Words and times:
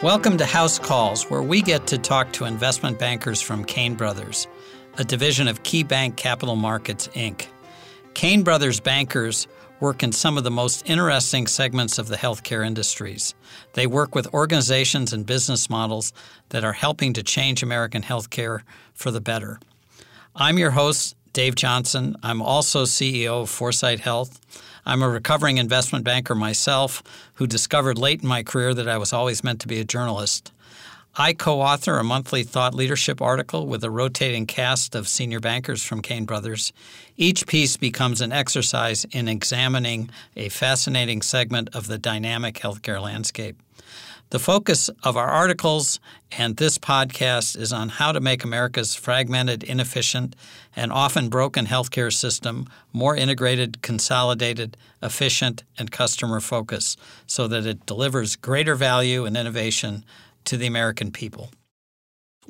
Welcome 0.00 0.38
to 0.38 0.46
House 0.46 0.78
Calls, 0.78 1.28
where 1.28 1.42
we 1.42 1.60
get 1.60 1.88
to 1.88 1.98
talk 1.98 2.32
to 2.34 2.44
investment 2.44 3.00
bankers 3.00 3.40
from 3.40 3.64
Cain 3.64 3.96
Brothers, 3.96 4.46
a 4.96 5.02
division 5.02 5.48
of 5.48 5.64
KeyBank 5.64 6.14
Capital 6.14 6.54
Markets, 6.54 7.08
Inc. 7.14 7.46
Cain 8.14 8.44
Brothers 8.44 8.78
bankers 8.78 9.48
work 9.80 10.04
in 10.04 10.12
some 10.12 10.38
of 10.38 10.44
the 10.44 10.52
most 10.52 10.88
interesting 10.88 11.48
segments 11.48 11.98
of 11.98 12.06
the 12.06 12.14
healthcare 12.14 12.64
industries. 12.64 13.34
They 13.72 13.88
work 13.88 14.14
with 14.14 14.32
organizations 14.32 15.12
and 15.12 15.26
business 15.26 15.68
models 15.68 16.12
that 16.50 16.62
are 16.62 16.74
helping 16.74 17.12
to 17.14 17.24
change 17.24 17.64
American 17.64 18.02
healthcare 18.02 18.60
for 18.94 19.10
the 19.10 19.20
better. 19.20 19.58
I'm 20.36 20.58
your 20.58 20.70
host, 20.70 21.16
Dave 21.32 21.56
Johnson. 21.56 22.14
I'm 22.22 22.40
also 22.40 22.84
CEO 22.84 23.42
of 23.42 23.50
Foresight 23.50 23.98
Health. 23.98 24.40
I'm 24.88 25.02
a 25.02 25.08
recovering 25.10 25.58
investment 25.58 26.02
banker 26.02 26.34
myself 26.34 27.02
who 27.34 27.46
discovered 27.46 27.98
late 27.98 28.22
in 28.22 28.28
my 28.28 28.42
career 28.42 28.72
that 28.72 28.88
I 28.88 28.96
was 28.96 29.12
always 29.12 29.44
meant 29.44 29.60
to 29.60 29.68
be 29.68 29.80
a 29.80 29.84
journalist. 29.84 30.50
I 31.14 31.34
co 31.34 31.60
author 31.60 31.98
a 31.98 32.04
monthly 32.04 32.42
thought 32.42 32.74
leadership 32.74 33.20
article 33.20 33.66
with 33.66 33.84
a 33.84 33.90
rotating 33.90 34.46
cast 34.46 34.94
of 34.94 35.06
senior 35.06 35.40
bankers 35.40 35.84
from 35.84 36.00
Cain 36.00 36.24
Brothers. 36.24 36.72
Each 37.18 37.46
piece 37.46 37.76
becomes 37.76 38.22
an 38.22 38.32
exercise 38.32 39.04
in 39.10 39.28
examining 39.28 40.08
a 40.34 40.48
fascinating 40.48 41.20
segment 41.20 41.68
of 41.74 41.86
the 41.86 41.98
dynamic 41.98 42.54
healthcare 42.54 43.02
landscape. 43.02 43.60
The 44.30 44.38
focus 44.38 44.90
of 45.02 45.16
our 45.16 45.28
articles 45.28 46.00
and 46.30 46.58
this 46.58 46.76
podcast 46.76 47.56
is 47.56 47.72
on 47.72 47.88
how 47.88 48.12
to 48.12 48.20
make 48.20 48.44
America's 48.44 48.94
fragmented, 48.94 49.62
inefficient, 49.62 50.36
and 50.76 50.92
often 50.92 51.30
broken 51.30 51.64
healthcare 51.64 52.12
system 52.12 52.66
more 52.92 53.16
integrated, 53.16 53.80
consolidated, 53.80 54.76
efficient, 55.02 55.64
and 55.78 55.90
customer 55.90 56.40
focused 56.40 57.00
so 57.26 57.48
that 57.48 57.64
it 57.64 57.86
delivers 57.86 58.36
greater 58.36 58.74
value 58.74 59.24
and 59.24 59.34
innovation 59.34 60.04
to 60.44 60.58
the 60.58 60.66
American 60.66 61.10
people. 61.10 61.50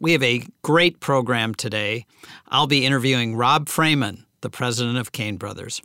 We 0.01 0.13
have 0.13 0.23
a 0.25 0.47
great 0.63 0.99
program 0.99 1.55
today. 1.55 2.07
I'll 2.49 2.67
be 2.67 2.87
interviewing 2.87 3.37
Rob 3.37 3.69
Freeman, 3.69 4.27
the 4.41 4.51
president 4.51 4.99
of 4.99 5.13
Cain 5.13 5.37
Brothers. 5.37 5.81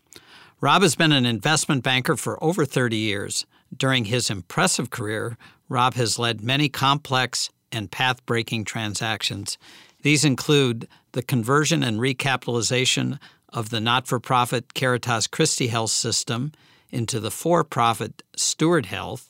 Rob 0.60 0.82
has 0.82 0.96
been 0.96 1.12
an 1.12 1.28
investment 1.28 1.84
banker 1.84 2.16
for 2.16 2.42
over 2.44 2.66
30 2.66 2.96
years. 2.96 3.46
During 3.78 4.06
his 4.06 4.30
impressive 4.30 4.90
career, 4.90 5.38
Rob 5.70 5.94
has 5.96 6.20
led 6.20 6.42
many 6.42 6.70
complex 6.70 7.50
and 7.72 7.90
path 7.90 8.26
breaking 8.26 8.66
transactions. 8.66 9.58
These 10.02 10.26
include 10.26 10.88
the 11.14 11.24
conversion 11.24 11.82
and 11.84 12.00
recapitalization 12.00 13.20
of 13.50 13.70
the 13.70 13.80
not 13.80 14.08
for 14.08 14.20
profit 14.20 14.74
Caritas 14.74 15.28
Christi 15.28 15.68
Health 15.68 15.92
System 15.92 16.52
into 16.92 17.20
the 17.20 17.32
for 17.32 17.64
profit 17.64 18.22
Steward 18.36 18.88
Health. 18.88 19.30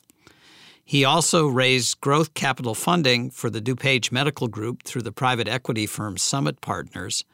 He 0.84 1.04
also 1.04 1.46
raised 1.46 2.00
growth 2.00 2.34
capital 2.34 2.74
funding 2.74 3.30
for 3.30 3.48
the 3.48 3.60
DuPage 3.60 4.12
Medical 4.12 4.48
Group 4.48 4.82
through 4.82 5.02
the 5.02 5.12
private 5.12 5.48
equity 5.48 5.86
firm 5.86 6.18
Summit 6.18 6.60
Partners. 6.60 7.24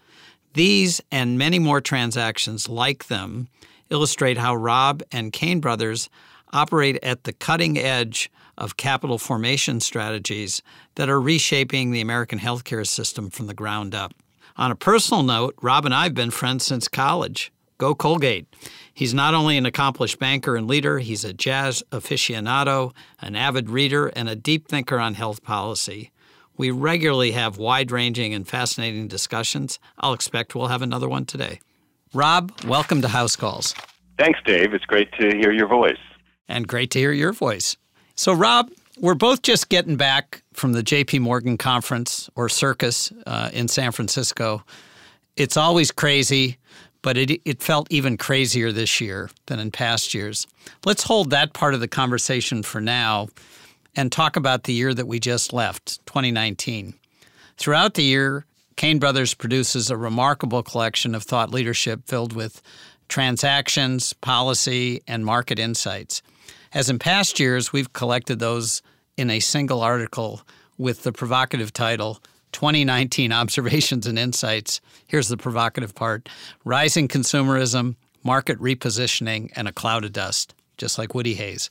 These 0.54 1.00
and 1.10 1.38
many 1.38 1.58
more 1.58 1.80
transactions 1.80 2.68
like 2.68 3.06
them 3.06 3.48
illustrate 3.88 4.38
how 4.38 4.54
Rob 4.54 5.02
and 5.10 5.32
Cain 5.32 5.60
Brothers 5.60 6.08
operate 6.52 6.98
at 7.02 7.24
the 7.24 7.32
cutting 7.32 7.78
edge 7.78 8.30
of 8.58 8.76
capital 8.76 9.18
formation 9.18 9.80
strategies 9.80 10.62
that 10.96 11.08
are 11.08 11.20
reshaping 11.20 11.90
the 11.90 12.00
American 12.00 12.38
healthcare 12.38 12.86
system 12.86 13.30
from 13.30 13.46
the 13.46 13.54
ground 13.54 13.94
up. 13.94 14.12
On 14.56 14.70
a 14.70 14.76
personal 14.76 15.22
note, 15.22 15.54
Rob 15.62 15.86
and 15.86 15.94
I 15.94 16.04
have 16.04 16.14
been 16.14 16.30
friends 16.30 16.66
since 16.66 16.88
college. 16.88 17.52
Go 17.78 17.94
Colgate. 17.94 18.46
He's 18.92 19.14
not 19.14 19.32
only 19.32 19.56
an 19.56 19.64
accomplished 19.64 20.18
banker 20.18 20.54
and 20.54 20.68
leader, 20.68 20.98
he's 20.98 21.24
a 21.24 21.32
jazz 21.32 21.82
aficionado, 21.90 22.92
an 23.20 23.36
avid 23.36 23.70
reader, 23.70 24.08
and 24.08 24.28
a 24.28 24.36
deep 24.36 24.68
thinker 24.68 24.98
on 24.98 25.14
health 25.14 25.42
policy. 25.42 26.10
We 26.58 26.70
regularly 26.70 27.30
have 27.30 27.56
wide 27.56 27.90
ranging 27.90 28.34
and 28.34 28.46
fascinating 28.46 29.08
discussions. 29.08 29.78
I'll 29.98 30.12
expect 30.12 30.54
we'll 30.54 30.66
have 30.66 30.82
another 30.82 31.08
one 31.08 31.24
today. 31.24 31.60
Rob, 32.12 32.52
welcome 32.66 33.00
to 33.00 33.08
House 33.08 33.36
Calls. 33.36 33.74
Thanks, 34.18 34.40
Dave. 34.44 34.74
It's 34.74 34.84
great 34.84 35.10
to 35.12 35.34
hear 35.38 35.52
your 35.52 35.68
voice. 35.68 35.96
And 36.50 36.66
great 36.66 36.90
to 36.90 36.98
hear 36.98 37.12
your 37.12 37.32
voice. 37.32 37.76
So, 38.16 38.32
Rob, 38.32 38.70
we're 38.98 39.14
both 39.14 39.42
just 39.42 39.68
getting 39.68 39.96
back 39.96 40.42
from 40.52 40.72
the 40.72 40.82
JP 40.82 41.20
Morgan 41.20 41.56
conference 41.56 42.28
or 42.34 42.48
circus 42.48 43.12
uh, 43.24 43.50
in 43.52 43.68
San 43.68 43.92
Francisco. 43.92 44.64
It's 45.36 45.56
always 45.56 45.92
crazy, 45.92 46.58
but 47.02 47.16
it, 47.16 47.40
it 47.44 47.62
felt 47.62 47.86
even 47.90 48.16
crazier 48.16 48.72
this 48.72 49.00
year 49.00 49.30
than 49.46 49.60
in 49.60 49.70
past 49.70 50.12
years. 50.12 50.46
Let's 50.84 51.04
hold 51.04 51.30
that 51.30 51.54
part 51.54 51.72
of 51.72 51.80
the 51.80 51.88
conversation 51.88 52.64
for 52.64 52.80
now 52.80 53.28
and 53.94 54.10
talk 54.10 54.36
about 54.36 54.64
the 54.64 54.72
year 54.72 54.92
that 54.92 55.06
we 55.06 55.20
just 55.20 55.52
left, 55.52 56.04
2019. 56.06 56.94
Throughout 57.56 57.94
the 57.94 58.02
year, 58.02 58.44
Cain 58.76 58.98
Brothers 58.98 59.34
produces 59.34 59.88
a 59.88 59.96
remarkable 59.96 60.62
collection 60.62 61.14
of 61.14 61.22
thought 61.22 61.50
leadership 61.50 62.02
filled 62.06 62.32
with 62.32 62.60
transactions, 63.08 64.12
policy, 64.14 65.02
and 65.06 65.24
market 65.24 65.58
insights. 65.58 66.22
As 66.72 66.88
in 66.88 67.00
past 67.00 67.40
years, 67.40 67.72
we've 67.72 67.92
collected 67.92 68.38
those 68.38 68.80
in 69.16 69.28
a 69.28 69.40
single 69.40 69.80
article 69.80 70.42
with 70.78 71.02
the 71.02 71.12
provocative 71.12 71.72
title 71.72 72.22
2019 72.52 73.32
Observations 73.32 74.06
and 74.06 74.16
Insights. 74.16 74.80
Here's 75.08 75.28
the 75.28 75.36
provocative 75.36 75.96
part 75.96 76.28
Rising 76.64 77.08
Consumerism, 77.08 77.96
Market 78.22 78.58
Repositioning, 78.60 79.50
and 79.56 79.66
a 79.66 79.72
Cloud 79.72 80.04
of 80.04 80.12
Dust, 80.12 80.54
just 80.78 80.96
like 80.96 81.12
Woody 81.12 81.34
Hayes. 81.34 81.68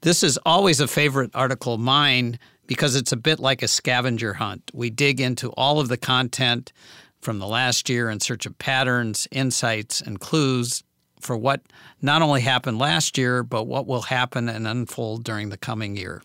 This 0.00 0.22
is 0.22 0.38
always 0.46 0.80
a 0.80 0.88
favorite 0.88 1.30
article 1.34 1.74
of 1.74 1.80
mine 1.80 2.38
because 2.66 2.96
it's 2.96 3.12
a 3.12 3.18
bit 3.18 3.40
like 3.40 3.62
a 3.62 3.68
scavenger 3.68 4.34
hunt. 4.34 4.70
We 4.72 4.88
dig 4.88 5.20
into 5.20 5.50
all 5.50 5.80
of 5.80 5.88
the 5.88 5.98
content 5.98 6.72
from 7.20 7.40
the 7.40 7.46
last 7.46 7.90
year 7.90 8.08
in 8.08 8.20
search 8.20 8.46
of 8.46 8.56
patterns, 8.56 9.28
insights, 9.30 10.00
and 10.00 10.18
clues 10.18 10.82
for 11.24 11.36
what 11.36 11.62
not 12.02 12.22
only 12.22 12.42
happened 12.42 12.78
last 12.78 13.16
year, 13.16 13.42
but 13.42 13.64
what 13.64 13.86
will 13.86 14.02
happen 14.02 14.48
and 14.48 14.66
unfold 14.66 15.24
during 15.24 15.48
the 15.48 15.56
coming 15.56 15.96
year. 15.96 16.22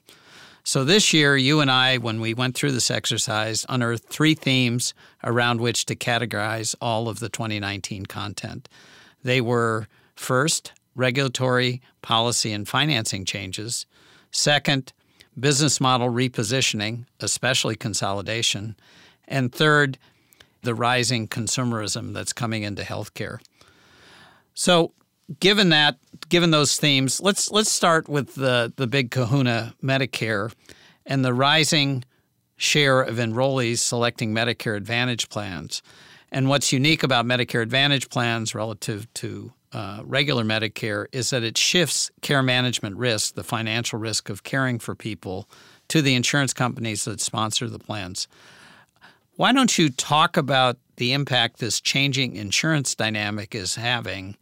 So 0.64 0.84
this 0.84 1.14
year, 1.14 1.36
you 1.38 1.62
and 1.62 1.72
I, 1.72 1.98
when 1.98 2.20
we 2.20 2.34
went 2.34 2.56
through 2.56 2.74
this 2.74 2.92
exercise, 2.92 3.66
unearthed 3.70 4.08
three 4.08 4.36
themes 4.36 4.94
around 5.24 5.62
which 5.62 5.86
to 5.86 5.96
categorize 5.96 6.76
all 6.82 7.08
of 7.08 7.20
the 7.20 7.30
2019 7.30 8.06
content. 8.06 8.70
They 9.24 9.42
were 9.42 9.88
first, 10.16 10.74
regulatory, 10.96 11.82
policy, 12.02 12.52
and 12.52 12.68
financing 12.68 13.26
changes. 13.26 13.86
Second, 14.32 14.94
business 15.40 15.80
model 15.80 16.10
repositioning, 16.10 17.06
especially 17.20 17.76
consolidation. 17.76 18.76
And 19.28 19.52
third, 19.52 19.98
the 20.62 20.76
rising 20.76 21.28
consumerism 21.28 22.14
that's 22.14 22.34
coming 22.34 22.64
into 22.64 22.84
healthcare. 22.84 23.40
So, 24.60 24.92
given 25.40 25.70
that, 25.70 26.00
given 26.28 26.52
those 26.52 26.76
themes, 26.76 27.22
let's 27.22 27.50
let's 27.50 27.72
start 27.72 28.10
with 28.10 28.36
the 28.36 28.74
the 28.76 28.88
big 28.88 29.10
Kahuna 29.10 29.74
Medicare 29.82 30.54
and 31.06 31.24
the 31.24 31.34
rising 31.34 32.04
share 32.58 33.00
of 33.00 33.16
enrollees 33.16 33.78
selecting 33.78 34.34
Medicare 34.34 34.76
Advantage 34.76 35.30
plans. 35.30 35.82
And 36.30 36.50
what's 36.50 36.74
unique 36.74 37.04
about 37.04 37.24
Medicare 37.24 37.62
Advantage 37.62 38.10
plans 38.10 38.54
relative 38.54 39.08
to 39.14 39.54
uh, 39.72 40.02
regular 40.04 40.44
Medicare 40.44 41.06
is 41.14 41.30
that 41.30 41.42
it 41.42 41.58
shifts 41.58 42.12
care 42.22 42.44
management 42.44 42.98
risk, 42.98 43.36
the 43.36 43.46
financial 43.46 43.98
risk 43.98 44.30
of 44.30 44.44
caring 44.44 44.78
for 44.78 44.94
people, 44.94 45.50
to 45.88 46.02
the 46.02 46.16
insurance 46.16 46.54
companies 46.54 47.06
that 47.06 47.22
sponsor 47.22 47.70
the 47.70 47.80
plans. 47.80 48.28
Why 49.40 49.54
don't 49.54 49.78
you 49.78 49.90
talk 49.90 50.36
about 50.36 50.76
the 50.98 51.14
impact 51.14 51.60
this 51.60 51.80
changing 51.80 52.36
insurance 52.36 52.94
dynamic 52.94 53.56
is 53.56 53.76
having 53.76 54.36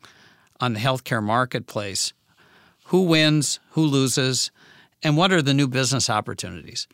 on 0.59 0.73
the 0.73 0.79
healthcare 0.79 1.21
marketplace? 1.21 2.13
Who 2.85 3.03
wins, 3.03 3.59
who 3.73 3.83
loses, 3.83 4.49
and 5.03 5.15
what 5.15 5.31
are 5.31 5.43
the 5.43 5.53
new 5.53 5.67
business 5.67 6.09
opportunities? 6.09 6.87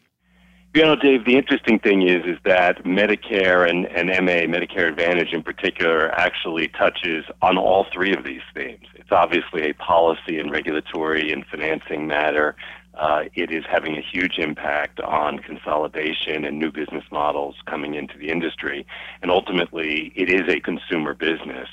You 0.75 0.81
know, 0.81 0.97
Dave, 0.97 1.23
the 1.23 1.37
interesting 1.37 1.79
thing 1.79 2.01
is 2.01 2.25
is 2.25 2.37
that 2.43 2.83
Medicare 2.83 3.69
and, 3.69 3.85
and 3.85 4.09
MA, 4.09 4.53
Medicare 4.53 4.89
Advantage 4.89 5.31
in 5.31 5.41
particular, 5.41 6.11
actually 6.11 6.67
touches 6.77 7.23
on 7.41 7.57
all 7.57 7.85
three 7.93 8.13
of 8.13 8.25
these 8.25 8.41
themes. 8.53 8.85
It's 8.95 9.13
obviously 9.13 9.69
a 9.69 9.73
policy 9.75 10.39
and 10.39 10.51
regulatory 10.51 11.31
and 11.31 11.45
financing 11.45 12.05
matter 12.07 12.57
uh, 12.95 13.23
it 13.33 13.51
is 13.51 13.63
having 13.69 13.97
a 13.97 14.01
huge 14.01 14.37
impact 14.37 14.99
on 14.99 15.39
consolidation 15.39 16.45
and 16.45 16.59
new 16.59 16.71
business 16.71 17.03
models 17.11 17.55
coming 17.65 17.95
into 17.95 18.17
the 18.17 18.29
industry. 18.29 18.85
And 19.21 19.31
ultimately, 19.31 20.11
it 20.15 20.29
is 20.29 20.53
a 20.53 20.59
consumer 20.59 21.13
business. 21.13 21.67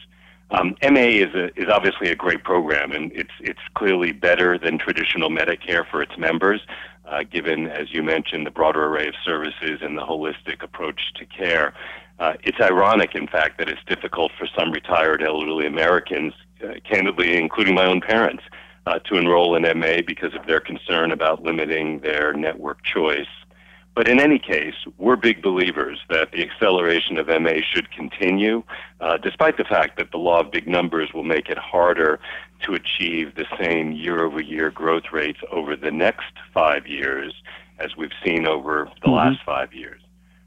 Um, 0.52 0.74
MA 0.82 1.00
is 1.00 1.34
a, 1.34 1.46
is 1.60 1.68
obviously 1.68 2.10
a 2.10 2.16
great 2.16 2.42
program, 2.42 2.90
and 2.90 3.12
it's 3.12 3.30
it's 3.40 3.60
clearly 3.74 4.10
better 4.12 4.58
than 4.58 4.78
traditional 4.78 5.30
Medicare 5.30 5.88
for 5.88 6.02
its 6.02 6.18
members, 6.18 6.60
uh, 7.06 7.22
given, 7.22 7.68
as 7.68 7.92
you 7.92 8.02
mentioned, 8.02 8.46
the 8.46 8.50
broader 8.50 8.86
array 8.86 9.06
of 9.06 9.14
services 9.24 9.78
and 9.80 9.96
the 9.96 10.02
holistic 10.02 10.62
approach 10.62 11.12
to 11.14 11.24
care. 11.26 11.72
Uh, 12.18 12.34
it's 12.42 12.60
ironic, 12.60 13.14
in 13.14 13.28
fact, 13.28 13.58
that 13.58 13.68
it's 13.68 13.82
difficult 13.86 14.32
for 14.38 14.46
some 14.58 14.72
retired 14.72 15.22
elderly 15.22 15.66
Americans, 15.66 16.34
uh, 16.64 16.74
candidly, 16.84 17.36
including 17.36 17.74
my 17.74 17.86
own 17.86 18.00
parents, 18.00 18.42
uh, 18.86 18.98
to 19.00 19.16
enroll 19.16 19.54
in 19.56 19.62
MA 19.78 19.98
because 20.06 20.34
of 20.34 20.46
their 20.46 20.60
concern 20.60 21.12
about 21.12 21.42
limiting 21.42 22.00
their 22.00 22.32
network 22.32 22.82
choice. 22.82 23.28
But 23.94 24.08
in 24.08 24.20
any 24.20 24.38
case, 24.38 24.74
we're 24.98 25.16
big 25.16 25.42
believers 25.42 25.98
that 26.08 26.30
the 26.30 26.42
acceleration 26.42 27.18
of 27.18 27.26
MA 27.26 27.60
should 27.72 27.90
continue, 27.90 28.62
uh, 29.00 29.16
despite 29.18 29.56
the 29.56 29.64
fact 29.64 29.98
that 29.98 30.12
the 30.12 30.16
law 30.16 30.40
of 30.40 30.50
big 30.50 30.68
numbers 30.68 31.12
will 31.12 31.24
make 31.24 31.48
it 31.48 31.58
harder 31.58 32.20
to 32.62 32.74
achieve 32.74 33.34
the 33.34 33.46
same 33.60 33.92
year 33.92 34.24
over 34.24 34.40
year 34.40 34.70
growth 34.70 35.12
rates 35.12 35.40
over 35.50 35.74
the 35.76 35.90
next 35.90 36.32
five 36.54 36.86
years 36.86 37.34
as 37.78 37.96
we've 37.96 38.12
seen 38.24 38.46
over 38.46 38.88
the 39.02 39.08
mm-hmm. 39.08 39.12
last 39.12 39.40
five 39.44 39.72
years. 39.74 40.00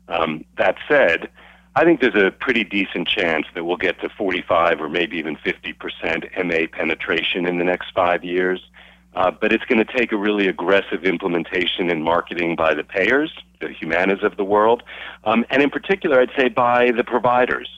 Um, 0.07 0.45
that 0.57 0.77
said, 0.87 1.29
I 1.75 1.85
think 1.85 2.01
there's 2.01 2.15
a 2.15 2.29
pretty 2.29 2.63
decent 2.63 3.07
chance 3.07 3.47
that 3.55 3.63
we'll 3.63 3.77
get 3.77 3.99
to 4.01 4.09
45 4.09 4.79
or 4.79 4.89
maybe 4.89 5.17
even 5.17 5.35
50% 5.37 6.45
MA 6.45 6.67
penetration 6.71 7.47
in 7.47 7.57
the 7.57 7.63
next 7.63 7.91
five 7.95 8.23
years. 8.23 8.61
Uh, 9.15 9.31
but 9.31 9.51
it's 9.51 9.65
going 9.65 9.83
to 9.83 9.97
take 9.97 10.11
a 10.11 10.17
really 10.17 10.47
aggressive 10.47 11.03
implementation 11.03 11.89
and 11.89 12.03
marketing 12.03 12.55
by 12.55 12.73
the 12.73 12.83
payers, 12.83 13.31
the 13.59 13.67
Humanas 13.67 14.23
of 14.23 14.37
the 14.37 14.43
world, 14.43 14.81
um, 15.23 15.45
and 15.51 15.61
in 15.61 15.69
particular, 15.69 16.19
I'd 16.19 16.31
say 16.35 16.49
by 16.49 16.91
the 16.91 17.03
providers, 17.03 17.69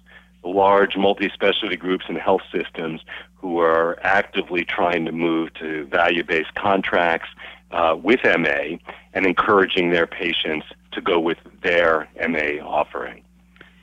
the 0.43 0.49
large 0.49 0.95
multi-specialty 0.95 1.75
groups 1.75 2.05
and 2.07 2.17
health 2.17 2.43
systems 2.53 3.01
who 3.35 3.59
are 3.59 3.99
actively 4.01 4.63
trying 4.63 5.05
to 5.05 5.11
move 5.11 5.53
to 5.55 5.85
value-based 5.87 6.55
contracts 6.55 7.27
uh, 7.71 7.97
with 8.01 8.21
MA 8.23 8.77
and 9.13 9.25
encouraging 9.25 9.89
their 9.89 10.07
patients 10.07 10.65
to 10.93 11.01
go 11.01 11.19
with 11.19 11.37
their 11.61 12.07
MA 12.29 12.63
offering. 12.63 13.24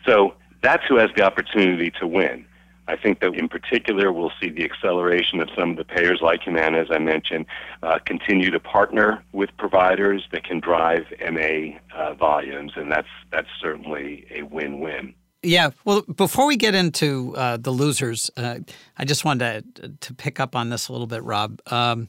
So 0.07 0.35
that's 0.63 0.85
who 0.89 0.97
has 0.97 1.11
the 1.17 1.23
opportunity 1.23 1.91
to 2.01 2.07
win. 2.07 2.47
I 2.89 2.97
think 2.97 3.21
that 3.21 3.35
in 3.35 3.49
particular 3.49 4.13
we'll 4.13 4.33
see 4.41 4.51
the 4.51 4.65
acceleration 4.65 5.41
of 5.41 5.49
some 5.57 5.71
of 5.71 5.77
the 5.77 5.85
payers 5.85 6.21
like 6.21 6.43
Humana, 6.43 6.79
as 6.79 6.89
I 6.91 6.99
mentioned, 6.99 7.47
uh, 7.83 7.99
continue 8.05 8.51
to 8.51 8.59
partner 8.59 9.23
with 9.33 9.51
providers 9.57 10.27
that 10.33 10.45
can 10.45 10.59
drive 10.59 11.05
MA 11.31 11.79
uh, 11.95 12.15
volumes, 12.15 12.73
and 12.77 12.91
that's 12.91 13.09
that's 13.31 13.49
certainly 13.61 14.27
a 14.35 14.43
win-win. 14.43 15.15
Yeah. 15.45 15.71
Well, 15.85 16.03
before 16.03 16.47
we 16.47 16.57
get 16.57 16.75
into 16.75 17.35
uh, 17.37 17.57
the 17.57 17.71
losers, 17.71 18.31
uh, 18.37 18.61
I 18.97 19.05
just 19.05 19.25
wanted 19.25 19.75
to, 19.77 19.89
to 19.89 20.15
pick 20.15 20.39
up 20.39 20.55
on 20.55 20.69
this 20.69 20.89
a 20.89 20.93
little 20.93 21.09
bit, 21.09 21.23
Rob. 21.25 21.61
Um, 21.67 22.09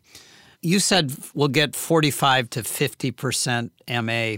you 0.61 0.79
said 0.79 1.11
we'll 1.33 1.47
get 1.49 1.75
45 1.75 2.49
to 2.51 2.63
50 2.63 3.11
percent 3.11 3.71
MA 3.87 4.37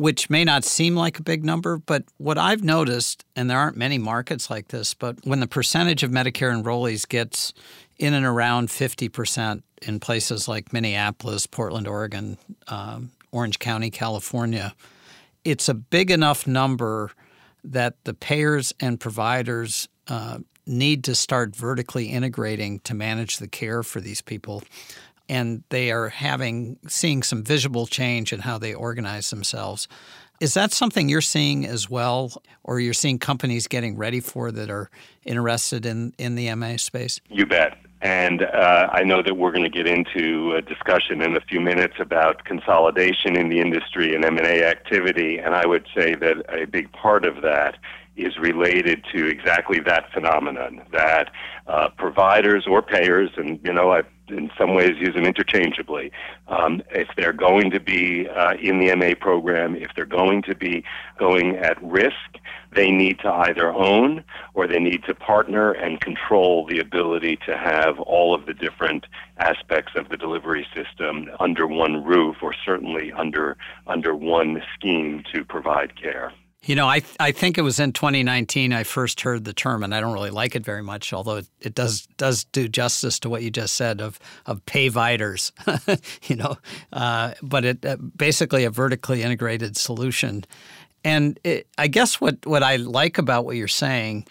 which 0.00 0.30
may 0.30 0.44
not 0.44 0.64
seem 0.64 0.96
like 0.96 1.18
a 1.18 1.22
big 1.22 1.44
number, 1.44 1.76
but 1.76 2.04
what 2.16 2.38
I've 2.38 2.64
noticed, 2.64 3.22
and 3.36 3.50
there 3.50 3.58
aren't 3.58 3.76
many 3.76 3.98
markets 3.98 4.48
like 4.48 4.68
this, 4.68 4.94
but 4.94 5.18
when 5.26 5.40
the 5.40 5.46
percentage 5.46 6.02
of 6.02 6.10
Medicare 6.10 6.58
enrollees 6.58 7.06
gets 7.06 7.52
in 7.98 8.14
and 8.14 8.24
around 8.24 8.68
50% 8.70 9.62
in 9.82 10.00
places 10.00 10.48
like 10.48 10.72
Minneapolis, 10.72 11.46
Portland, 11.46 11.86
Oregon, 11.86 12.38
um, 12.68 13.10
Orange 13.30 13.58
County, 13.58 13.90
California, 13.90 14.74
it's 15.44 15.68
a 15.68 15.74
big 15.74 16.10
enough 16.10 16.46
number 16.46 17.10
that 17.62 18.02
the 18.04 18.14
payers 18.14 18.72
and 18.80 18.98
providers 18.98 19.86
uh, 20.08 20.38
need 20.66 21.04
to 21.04 21.14
start 21.14 21.54
vertically 21.54 22.06
integrating 22.06 22.80
to 22.80 22.94
manage 22.94 23.36
the 23.36 23.48
care 23.48 23.82
for 23.82 24.00
these 24.00 24.22
people 24.22 24.62
and 25.30 25.62
they 25.68 25.92
are 25.92 26.08
having 26.08 26.76
seeing 26.88 27.22
some 27.22 27.44
visible 27.44 27.86
change 27.86 28.32
in 28.32 28.40
how 28.40 28.58
they 28.58 28.74
organize 28.74 29.30
themselves. 29.30 29.86
Is 30.40 30.54
that 30.54 30.72
something 30.72 31.08
you're 31.08 31.20
seeing 31.20 31.64
as 31.64 31.88
well, 31.88 32.42
or 32.64 32.80
you're 32.80 32.94
seeing 32.94 33.18
companies 33.18 33.68
getting 33.68 33.96
ready 33.96 34.18
for 34.18 34.50
that 34.50 34.70
are 34.70 34.90
interested 35.24 35.86
in, 35.86 36.12
in 36.18 36.34
the 36.34 36.52
MA 36.56 36.76
space? 36.78 37.20
You 37.28 37.46
bet. 37.46 37.78
And 38.02 38.42
uh, 38.42 38.88
I 38.90 39.04
know 39.04 39.22
that 39.22 39.36
we're 39.36 39.52
going 39.52 39.70
to 39.70 39.70
get 39.70 39.86
into 39.86 40.54
a 40.56 40.62
discussion 40.62 41.22
in 41.22 41.36
a 41.36 41.40
few 41.42 41.60
minutes 41.60 41.96
about 42.00 42.44
consolidation 42.44 43.36
in 43.36 43.50
the 43.50 43.60
industry 43.60 44.14
and 44.14 44.24
M&A 44.24 44.64
activity. 44.64 45.38
And 45.38 45.54
I 45.54 45.66
would 45.66 45.86
say 45.94 46.14
that 46.16 46.38
a 46.48 46.66
big 46.66 46.90
part 46.92 47.24
of 47.24 47.42
that 47.42 47.76
is 48.24 48.38
related 48.38 49.04
to 49.12 49.26
exactly 49.26 49.80
that 49.80 50.12
phenomenon 50.12 50.82
that 50.92 51.30
uh, 51.66 51.88
providers 51.96 52.66
or 52.68 52.82
payers, 52.82 53.30
and 53.36 53.60
you 53.64 53.72
know, 53.72 53.92
I 53.92 54.02
in 54.30 54.50
some 54.56 54.74
ways 54.74 54.96
use 54.98 55.14
them 55.14 55.24
interchangeably. 55.24 56.12
Um, 56.48 56.82
if 56.90 57.08
they're 57.16 57.32
going 57.32 57.70
to 57.70 57.80
be 57.80 58.28
uh, 58.28 58.54
in 58.54 58.78
the 58.78 58.94
MA 58.94 59.14
program, 59.18 59.76
if 59.76 59.90
they're 59.94 60.06
going 60.06 60.42
to 60.42 60.54
be 60.54 60.84
going 61.18 61.56
at 61.56 61.82
risk, 61.82 62.38
they 62.72 62.90
need 62.90 63.18
to 63.20 63.28
either 63.28 63.72
own 63.72 64.24
or 64.54 64.66
they 64.66 64.78
need 64.78 65.04
to 65.04 65.14
partner 65.14 65.72
and 65.72 66.00
control 66.00 66.66
the 66.66 66.78
ability 66.78 67.38
to 67.46 67.56
have 67.56 67.98
all 68.00 68.34
of 68.34 68.46
the 68.46 68.54
different 68.54 69.06
aspects 69.38 69.92
of 69.96 70.08
the 70.08 70.16
delivery 70.16 70.66
system 70.74 71.28
under 71.40 71.66
one 71.66 72.04
roof 72.04 72.36
or 72.42 72.54
certainly 72.64 73.12
under 73.12 73.56
under 73.86 74.14
one 74.14 74.62
scheme 74.74 75.24
to 75.34 75.44
provide 75.44 76.00
care. 76.00 76.32
You 76.62 76.74
know, 76.74 76.86
I 76.86 77.00
I 77.18 77.32
think 77.32 77.56
it 77.56 77.62
was 77.62 77.80
in 77.80 77.92
2019 77.92 78.72
I 78.74 78.84
first 78.84 79.22
heard 79.22 79.44
the 79.44 79.54
term, 79.54 79.82
and 79.82 79.94
I 79.94 80.00
don't 80.00 80.12
really 80.12 80.30
like 80.30 80.54
it 80.54 80.62
very 80.62 80.82
much, 80.82 81.12
although 81.12 81.36
it, 81.36 81.48
it 81.60 81.74
does 81.74 82.06
does 82.18 82.44
do 82.44 82.68
justice 82.68 83.18
to 83.20 83.30
what 83.30 83.42
you 83.42 83.50
just 83.50 83.74
said 83.74 84.00
of 84.02 84.18
of 84.44 84.64
payviders. 84.66 85.52
you 86.28 86.36
know, 86.36 86.58
uh, 86.92 87.32
but 87.42 87.64
it 87.64 87.86
uh, 87.86 87.96
basically 87.96 88.64
a 88.64 88.70
vertically 88.70 89.22
integrated 89.22 89.78
solution, 89.78 90.44
and 91.02 91.40
it, 91.44 91.66
I 91.78 91.86
guess 91.86 92.20
what 92.20 92.44
what 92.44 92.62
I 92.62 92.76
like 92.76 93.16
about 93.16 93.46
what 93.46 93.56
you're 93.56 93.66
saying 93.66 94.26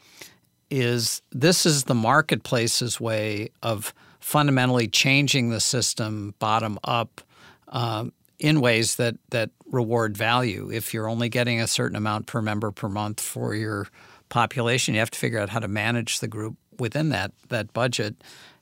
is 0.69 1.23
this 1.31 1.65
is 1.65 1.85
the 1.85 1.95
marketplace's 1.95 3.01
way 3.01 3.49
of 3.63 3.91
fundamentally 4.19 4.87
changing 4.87 5.49
the 5.49 5.59
system 5.59 6.35
bottom 6.37 6.77
up. 6.83 7.21
Um, 7.69 8.13
in 8.39 8.61
ways 8.61 8.95
that 8.95 9.15
that 9.29 9.51
reward 9.65 10.17
value. 10.17 10.71
If 10.71 10.93
you're 10.93 11.09
only 11.09 11.29
getting 11.29 11.61
a 11.61 11.67
certain 11.67 11.95
amount 11.95 12.25
per 12.25 12.41
member 12.41 12.71
per 12.71 12.89
month 12.89 13.19
for 13.19 13.53
your 13.53 13.87
population, 14.29 14.93
you 14.93 14.99
have 14.99 15.11
to 15.11 15.19
figure 15.19 15.39
out 15.39 15.49
how 15.49 15.59
to 15.59 15.67
manage 15.67 16.19
the 16.19 16.27
group 16.27 16.55
within 16.79 17.09
that 17.09 17.31
that 17.49 17.73
budget, 17.73 18.15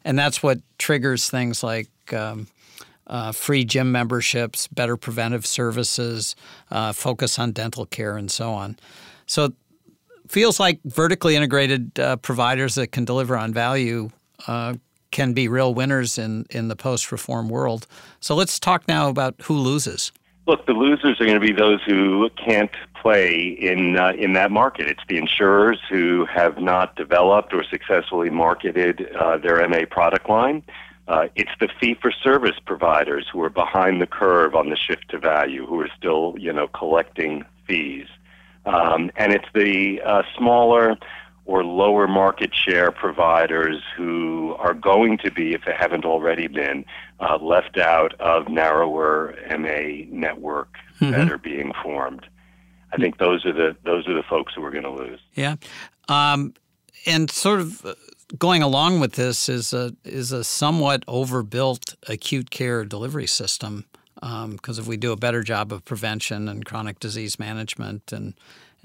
and 0.03 0.18
that's 0.18 0.41
what 0.41 0.59
triggers 0.77 1.29
things 1.29 1.63
like. 1.63 1.89
Um, 2.12 2.47
uh, 3.09 3.31
free 3.31 3.63
gym 3.63 3.89
memberships, 3.89 4.68
better 4.68 4.97
preventive 4.97 5.45
services, 5.45 6.35
uh, 6.71 6.91
focus 6.91 7.39
on 7.39 7.53
dental 7.53 7.85
care, 7.85 8.18
and 8.18 8.30
so 8.30 8.51
on. 8.51 8.77
So, 9.27 9.53
feels 10.27 10.59
like 10.59 10.81
vertically 10.83 11.38
integrated 11.38 11.97
uh, 12.01 12.18
providers 12.18 12.75
that 12.75 12.91
can 12.91 13.06
deliver 13.06 13.38
on 13.38 13.53
value 13.53 14.09
uh, 14.45 14.73
can 15.18 15.34
be 15.34 15.48
real 15.48 15.74
winners 15.74 16.19
in, 16.19 16.46
in 16.52 16.68
the 16.68 16.75
post 16.75 17.12
reform 17.12 17.50
world. 17.50 17.88
So 18.19 18.36
let's 18.36 18.59
talk 18.59 18.88
now 18.88 19.09
about 19.09 19.33
who 19.42 19.56
loses. 19.56 20.12
Look, 20.45 20.68
the 20.68 20.74
losers 20.74 21.19
are 21.19 21.26
going 21.26 21.42
to 21.42 21.45
be 21.45 21.52
those 21.52 21.81
who 21.88 22.30
can't 22.36 22.69
play 23.02 23.40
in 23.40 23.97
uh, 23.97 24.12
in 24.12 24.33
that 24.33 24.52
market. 24.52 24.88
It's 24.88 25.02
the 25.09 25.18
insurers 25.18 25.80
who 25.90 26.26
have 26.26 26.59
not 26.59 26.95
developed 26.95 27.52
or 27.52 27.64
successfully 27.64 28.30
marketed 28.30 29.12
uh, 29.19 29.38
their 29.38 29.68
MA 29.68 29.86
product 29.90 30.30
line. 30.30 30.62
Uh, 31.07 31.30
it's 31.36 31.56
the 31.59 31.69
fee-for-service 31.80 32.59
providers 32.66 33.26
who 33.31 33.42
are 33.42 33.50
behind 33.50 34.00
the 34.00 34.07
curve 34.07 34.54
on 34.54 34.69
the 34.69 34.76
shift 34.76 35.09
to 35.09 35.18
value, 35.18 35.66
who 35.66 35.80
are 35.80 35.90
still, 35.97 36.36
you 36.38 36.54
know, 36.54 36.68
collecting 36.68 37.44
fees, 37.66 38.07
um, 38.66 39.09
and 39.16 39.33
it's 39.33 39.47
the 39.56 40.00
uh, 40.06 40.21
smaller 40.38 40.95
or 41.47 41.63
lower 41.63 42.07
market 42.07 42.54
share 42.54 42.92
providers 42.92 43.81
who 43.95 44.54
are 44.59 44.73
going 44.73 45.18
to 45.18 45.31
be, 45.31 45.54
if 45.54 45.61
they 45.66 45.73
haven't 45.73 46.04
already 46.04 46.47
been, 46.47 46.85
uh, 47.21 47.37
left 47.37 47.77
out 47.77 48.13
of 48.19 48.49
narrower 48.49 49.33
MA 49.57 50.06
network 50.09 50.75
mm-hmm. 50.99 51.11
that 51.11 51.31
are 51.31 51.37
being 51.37 51.71
formed. 51.81 52.27
I 52.92 52.97
think 52.97 53.18
those 53.18 53.45
are 53.45 53.54
the 53.54 53.75
those 53.83 54.07
are 54.07 54.13
the 54.13 54.23
folks 54.23 54.54
who 54.54 54.63
are 54.63 54.71
going 54.71 54.83
to 54.83 54.92
lose. 54.92 55.19
Yeah, 55.33 55.56
um, 56.09 56.54
and 57.06 57.31
sort 57.31 57.61
of 57.61 57.85
uh, 57.85 57.95
going 58.37 58.61
along 58.61 58.99
with 58.99 59.13
this 59.13 59.49
is 59.49 59.73
a 59.73 59.94
is 60.04 60.31
a 60.31 60.44
somewhat 60.44 61.04
overbuilt 61.07 61.95
acute 62.07 62.49
care 62.49 62.83
delivery 62.85 63.27
system 63.27 63.85
because 64.16 64.80
um, 64.80 64.83
if 64.83 64.87
we 64.87 64.97
do 64.97 65.11
a 65.11 65.18
better 65.18 65.44
job 65.44 65.71
of 65.71 65.85
prevention 65.85 66.49
and 66.49 66.66
chronic 66.66 66.99
disease 66.99 67.39
management 67.39 68.11
and 68.11 68.33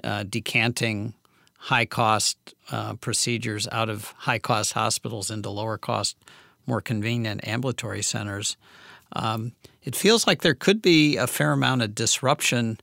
uh, 0.05 0.25
decanting 0.25 1.15
high 1.63 1.87
cost 1.87 2.55
uh, 2.73 2.95
procedures 2.95 3.69
out 3.71 3.89
of 3.89 4.07
high 4.19 4.39
cost 4.39 4.73
hospitals 4.73 5.31
into 5.31 5.49
lower 5.49 5.79
cost, 5.79 6.17
more 6.67 6.81
convenient 6.81 7.47
ambulatory 7.47 8.03
centers. 8.03 8.57
Um, 9.15 9.53
it 9.85 9.95
feels 9.95 10.27
like 10.27 10.43
there 10.43 10.55
could 10.55 10.83
be 10.83 11.17
a 11.17 11.29
fair 11.29 11.53
amount 11.53 11.83
of 11.83 11.95
disruption 11.95 12.79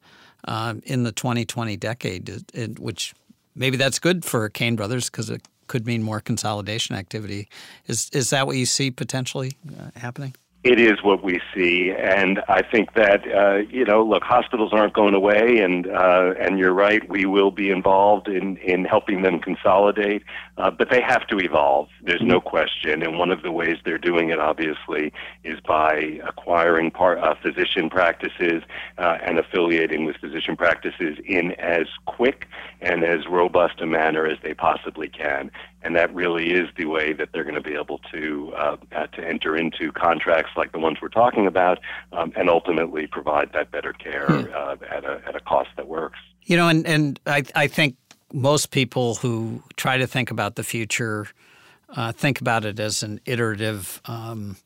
uh, 0.47 0.75
in 0.85 1.03
the 1.03 1.11
2020 1.11 1.75
decade, 1.75 2.79
which 2.79 3.13
maybe 3.53 3.75
that's 3.75 3.99
good 3.99 4.23
for 4.23 4.47
Cain 4.47 4.77
Brothers 4.77 5.09
because 5.09 5.29
it 5.29 5.41
could 5.67 5.85
mean 5.85 6.01
more 6.01 6.21
consolidation 6.21 6.95
activity. 6.95 7.49
Is 7.87 8.09
is 8.13 8.29
that 8.29 8.47
what 8.47 8.55
you 8.55 8.65
see 8.65 8.91
potentially 8.91 9.57
uh, 9.77 9.99
happening? 9.99 10.33
It 10.61 10.77
is 10.77 11.01
what 11.01 11.23
we 11.23 11.39
see, 11.55 11.91
and 11.97 12.41
I 12.49 12.63
think 12.63 12.93
that 12.95 13.23
uh, 13.33 13.59
you 13.69 13.85
know, 13.85 14.03
look, 14.03 14.23
hospitals 14.23 14.73
aren't 14.73 14.93
going 14.93 15.13
away, 15.13 15.59
and 15.59 15.87
uh, 15.87 16.33
and 16.37 16.59
you're 16.59 16.73
right, 16.73 17.07
we 17.09 17.23
will 17.25 17.49
be 17.49 17.69
involved 17.69 18.27
in 18.27 18.57
in 18.57 18.83
helping 18.83 19.21
them 19.21 19.39
consolidate, 19.39 20.21
uh, 20.57 20.69
but 20.69 20.89
they 20.89 20.99
have 21.01 21.25
to 21.27 21.37
evolve. 21.37 21.87
There's 22.03 22.21
no 22.21 22.41
question, 22.41 23.01
and 23.03 23.17
one 23.17 23.31
of 23.31 23.41
the 23.41 23.53
ways 23.53 23.77
they're 23.85 23.97
doing 23.97 24.31
it, 24.31 24.39
obviously, 24.39 25.13
is 25.45 25.61
by 25.61 26.19
acquiring 26.27 26.91
part, 26.91 27.19
uh, 27.19 27.35
physician 27.41 27.89
practices 27.89 28.61
uh, 28.97 29.17
and 29.23 29.39
affiliating 29.39 30.03
with 30.03 30.17
physician 30.17 30.57
practices 30.57 31.17
in 31.25 31.53
as 31.53 31.87
quick 32.05 32.47
and 32.81 33.03
as 33.03 33.27
robust 33.27 33.81
a 33.81 33.85
manner 33.85 34.25
as 34.25 34.37
they 34.43 34.53
possibly 34.53 35.07
can 35.07 35.51
and 35.81 35.95
that 35.95 36.13
really 36.13 36.51
is 36.51 36.69
the 36.77 36.85
way 36.85 37.13
that 37.13 37.29
they're 37.31 37.43
going 37.43 37.55
to 37.55 37.61
be 37.61 37.75
able 37.75 37.99
to 38.11 38.53
uh, 38.55 38.75
to 39.07 39.25
enter 39.25 39.55
into 39.55 39.91
contracts 39.91 40.51
like 40.57 40.71
the 40.71 40.79
ones 40.79 40.97
we're 41.01 41.07
talking 41.07 41.47
about, 41.47 41.79
um, 42.11 42.33
and 42.35 42.49
ultimately 42.49 43.07
provide 43.07 43.51
that 43.53 43.71
better 43.71 43.93
care 43.93 44.27
hmm. 44.27 44.51
uh, 44.53 44.75
at 44.89 45.05
a 45.05 45.21
at 45.25 45.35
a 45.35 45.39
cost 45.39 45.69
that 45.77 45.87
works. 45.87 46.19
You 46.43 46.57
know, 46.57 46.67
and 46.67 46.85
and 46.85 47.19
I 47.25 47.43
I 47.55 47.67
think 47.67 47.95
most 48.33 48.71
people 48.71 49.15
who 49.15 49.63
try 49.77 49.97
to 49.97 50.07
think 50.07 50.31
about 50.31 50.55
the 50.55 50.63
future 50.63 51.27
uh, 51.95 52.11
think 52.11 52.41
about 52.41 52.65
it 52.65 52.79
as 52.79 53.01
an 53.01 53.19
iterative 53.25 54.01
um, 54.05 54.57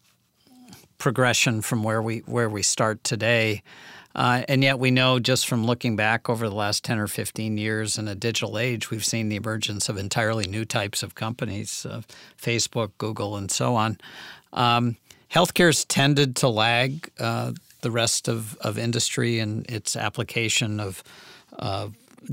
progression 0.97 1.61
from 1.61 1.83
where 1.83 2.01
we 2.01 2.19
where 2.19 2.49
we 2.49 2.63
start 2.63 3.03
today. 3.03 3.61
Uh, 4.15 4.43
and 4.47 4.63
yet, 4.63 4.77
we 4.77 4.91
know 4.91 5.19
just 5.19 5.47
from 5.47 5.65
looking 5.65 5.95
back 5.95 6.29
over 6.29 6.47
the 6.47 6.55
last 6.55 6.83
10 6.83 6.99
or 6.99 7.07
15 7.07 7.57
years 7.57 7.97
in 7.97 8.07
a 8.07 8.15
digital 8.15 8.59
age, 8.59 8.91
we've 8.91 9.05
seen 9.05 9.29
the 9.29 9.35
emergence 9.35 9.89
of 9.89 9.97
entirely 9.97 10.45
new 10.45 10.65
types 10.65 11.01
of 11.01 11.15
companies 11.15 11.85
uh, 11.85 12.01
Facebook, 12.39 12.91
Google, 12.97 13.35
and 13.35 13.49
so 13.49 13.75
on. 13.75 13.97
Um, 14.51 14.97
healthcare's 15.31 15.83
tended 15.85 16.35
to 16.37 16.47
lag 16.47 17.09
uh, 17.19 17.53
the 17.81 17.91
rest 17.91 18.27
of, 18.27 18.55
of 18.57 18.77
industry 18.77 19.39
in 19.39 19.65
its 19.67 19.95
application 19.95 20.79
of 20.79 21.03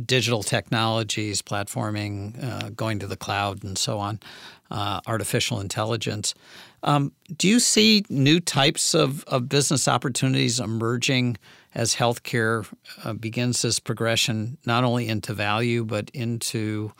digital 0.06 0.42
technologies, 0.42 1.42
platforming, 1.42 2.42
uh, 2.42 2.70
going 2.70 2.98
to 2.98 3.06
the 3.06 3.16
cloud, 3.16 3.64
and 3.64 3.76
so 3.76 3.98
on, 3.98 4.20
uh, 4.70 5.00
artificial 5.06 5.60
intelligence. 5.60 6.34
Um, 6.82 7.12
do 7.36 7.48
you 7.48 7.60
see 7.60 8.04
new 8.08 8.40
types 8.40 8.94
of, 8.94 9.24
of 9.24 9.48
business 9.48 9.86
opportunities 9.86 10.60
emerging 10.60 11.36
as 11.74 11.94
healthcare 11.94 12.66
uh, 13.04 13.12
begins 13.12 13.62
this 13.62 13.78
progression 13.78 14.58
not 14.66 14.82
only 14.82 15.06
into 15.08 15.34
value 15.34 15.84
but 15.84 16.10
into 16.14 16.92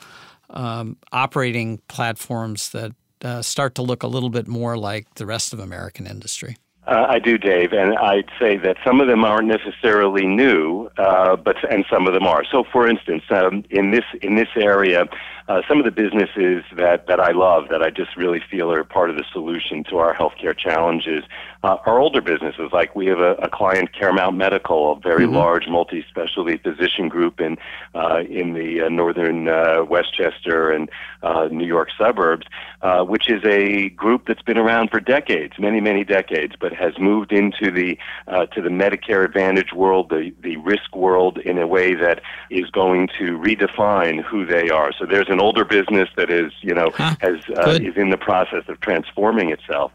um, 0.51 0.97
operating 1.13 1.79
platforms 1.89 2.71
that 2.71 2.93
uh, 3.23 3.43
start 3.43 3.75
to 3.77 3.83
look 3.83 4.03
a 4.03 4.07
little 4.07 4.31
bit 4.31 4.49
more 4.49 4.77
like 4.77 5.15
the 5.15 5.27
rest 5.27 5.53
of 5.53 5.59
American 5.59 6.07
industry. 6.07 6.57
Uh, 6.91 7.07
I 7.09 7.21
do, 7.21 7.39
Dave, 7.39 7.73
and 7.73 7.97
I'd 7.97 8.29
say 8.41 8.57
that 8.57 8.77
some 8.85 9.01
of 9.01 9.07
them 9.07 9.25
aren't 9.25 9.47
necessarily 9.47 10.27
new, 10.27 10.91
uh, 10.99 11.37
but 11.37 11.55
and 11.71 11.85
some 11.89 12.09
of 12.09 12.15
them 12.15 12.25
are. 12.25 12.43
So, 12.51 12.65
for 12.73 12.89
instance, 12.89 13.23
um, 13.31 13.65
in 13.71 13.93
this 13.93 14.03
in 14.23 14.35
this 14.35 14.49
area, 14.57 15.05
uh, 15.51 15.63
some 15.69 15.79
of 15.79 15.85
the 15.85 15.91
businesses 15.91 16.63
that, 16.77 17.09
that 17.09 17.19
I 17.19 17.33
love, 17.33 17.69
that 17.71 17.83
I 17.83 17.91
just 17.91 18.17
really 18.17 18.41
feel 18.51 18.73
are 18.73 18.85
part 18.85 19.11
of 19.11 19.17
the 19.17 19.25
solution 19.33 19.83
to 19.91 19.99
our 19.99 20.15
healthcare 20.15 20.57
challenges, 20.57 21.25
uh, 21.63 21.77
are 21.87 21.99
older 21.99 22.21
businesses. 22.21 22.71
Like 22.73 22.95
we 22.97 23.07
have 23.07 23.19
a, 23.19 23.33
a 23.35 23.49
client, 23.49 23.93
Caremount 23.93 24.37
Medical, 24.37 24.93
a 24.93 25.01
very 25.01 25.25
mm-hmm. 25.25 25.37
large 25.37 25.69
multi-specialty 25.69 26.59
physician 26.59 27.09
group 27.09 27.41
in 27.41 27.59
uh, 27.95 28.23
in 28.29 28.55
the 28.55 28.83
uh, 28.83 28.89
northern 28.89 29.49
uh, 29.49 29.85
Westchester 29.85 30.71
and 30.71 30.89
uh, 31.23 31.49
New 31.51 31.67
York 31.67 31.89
suburbs, 31.99 32.47
uh, 32.83 33.05
which 33.05 33.29
is 33.29 33.43
a 33.45 33.91
group 33.91 34.27
that's 34.27 34.43
been 34.43 34.59
around 34.59 34.91
for 34.91 35.01
decades, 35.01 35.55
many 35.59 35.81
many 35.81 36.05
decades, 36.05 36.55
but 36.59 36.73
has 36.73 36.99
moved 36.99 37.33
into 37.33 37.71
the 37.71 37.99
uh, 38.27 38.47
to 38.47 38.63
the 38.63 38.71
Medicare 38.71 39.25
Advantage 39.25 39.73
world, 39.75 40.09
the 40.09 40.33
the 40.43 40.57
risk 40.59 40.97
world, 40.97 41.39
in 41.39 41.59
a 41.59 41.67
way 41.67 41.95
that 41.95 42.23
is 42.49 42.71
going 42.71 43.09
to 43.19 43.39
redefine 43.39 44.23
who 44.23 44.47
they 44.47 44.71
are. 44.71 44.93
So 44.99 45.05
there's 45.05 45.29
an 45.29 45.41
older 45.41 45.65
business 45.65 46.09
that 46.17 46.31
is, 46.31 46.53
you 46.63 46.75
know, 46.75 46.91
huh, 46.95 47.17
has 47.21 47.37
uh, 47.57 47.79
is 47.83 47.97
in 47.97 48.11
the 48.11 48.17
process 48.19 48.65
of 48.69 48.81
transforming 48.81 49.51
itself. 49.51 49.93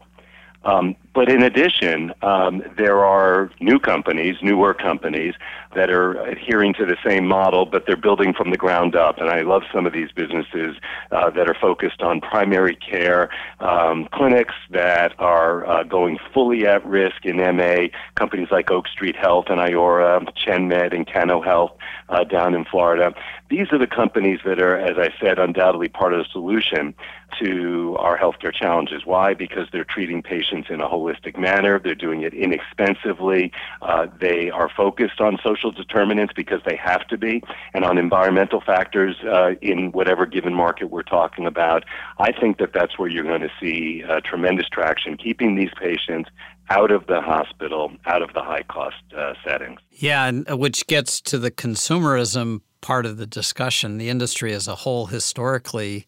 Um, 0.66 0.96
but 1.14 1.30
in 1.30 1.42
addition, 1.42 2.12
um, 2.22 2.62
there 2.76 3.04
are 3.04 3.50
new 3.60 3.78
companies, 3.78 4.36
newer 4.42 4.74
companies 4.74 5.34
that 5.74 5.90
are 5.90 6.20
adhering 6.26 6.74
to 6.74 6.84
the 6.84 6.96
same 7.06 7.26
model, 7.26 7.66
but 7.66 7.86
they're 7.86 7.96
building 7.96 8.34
from 8.34 8.50
the 8.50 8.56
ground 8.56 8.96
up. 8.96 9.18
And 9.18 9.30
I 9.30 9.42
love 9.42 9.62
some 9.72 9.86
of 9.86 9.92
these 9.92 10.10
businesses 10.10 10.76
uh, 11.12 11.30
that 11.30 11.48
are 11.48 11.56
focused 11.58 12.02
on 12.02 12.20
primary 12.20 12.74
care 12.74 13.30
um, 13.60 14.08
clinics 14.12 14.54
that 14.70 15.14
are 15.20 15.66
uh, 15.66 15.84
going 15.84 16.18
fully 16.34 16.66
at 16.66 16.84
risk 16.84 17.24
in 17.24 17.36
MA. 17.36 17.86
Companies 18.16 18.48
like 18.50 18.70
Oak 18.70 18.88
Street 18.88 19.16
Health 19.16 19.46
and 19.48 19.60
Iora, 19.60 20.26
ChenMed 20.36 20.94
and 20.94 21.06
Cano 21.06 21.40
Health 21.40 21.72
uh, 22.08 22.24
down 22.24 22.54
in 22.54 22.64
Florida. 22.64 23.14
These 23.48 23.68
are 23.70 23.78
the 23.78 23.86
companies 23.86 24.40
that 24.44 24.60
are, 24.60 24.76
as 24.76 24.98
I 24.98 25.14
said, 25.20 25.38
undoubtedly 25.38 25.88
part 25.88 26.12
of 26.12 26.18
the 26.18 26.30
solution 26.32 26.94
to 27.38 27.96
our 27.98 28.18
healthcare 28.18 28.52
challenges. 28.52 29.04
Why? 29.04 29.34
Because 29.34 29.68
they're 29.72 29.84
treating 29.84 30.22
patients 30.22 30.55
in 30.70 30.80
a 30.80 30.88
holistic 30.88 31.38
manner. 31.38 31.78
They're 31.78 31.94
doing 31.94 32.22
it 32.22 32.32
inexpensively. 32.32 33.52
Uh, 33.82 34.06
they 34.20 34.50
are 34.50 34.70
focused 34.74 35.20
on 35.20 35.38
social 35.42 35.70
determinants 35.70 36.32
because 36.34 36.60
they 36.64 36.76
have 36.76 37.06
to 37.08 37.18
be, 37.18 37.42
and 37.74 37.84
on 37.84 37.98
environmental 37.98 38.60
factors 38.60 39.16
uh, 39.24 39.50
in 39.60 39.92
whatever 39.92 40.26
given 40.26 40.54
market 40.54 40.90
we're 40.90 41.02
talking 41.02 41.46
about. 41.46 41.84
I 42.18 42.32
think 42.32 42.58
that 42.58 42.72
that's 42.72 42.98
where 42.98 43.08
you're 43.08 43.24
going 43.24 43.42
to 43.42 43.52
see 43.60 44.04
uh, 44.08 44.20
tremendous 44.24 44.68
traction, 44.68 45.16
keeping 45.16 45.54
these 45.54 45.70
patients 45.78 46.30
out 46.70 46.90
of 46.90 47.06
the 47.06 47.20
hospital, 47.20 47.92
out 48.06 48.22
of 48.22 48.32
the 48.34 48.42
high 48.42 48.62
cost 48.62 48.96
uh, 49.16 49.34
settings. 49.44 49.80
Yeah, 49.92 50.26
and 50.26 50.50
uh, 50.50 50.56
which 50.56 50.86
gets 50.86 51.20
to 51.22 51.38
the 51.38 51.50
consumerism 51.50 52.60
part 52.80 53.06
of 53.06 53.16
the 53.16 53.26
discussion. 53.26 53.98
The 53.98 54.08
industry 54.08 54.52
as 54.52 54.68
a 54.68 54.76
whole 54.76 55.06
historically 55.06 56.06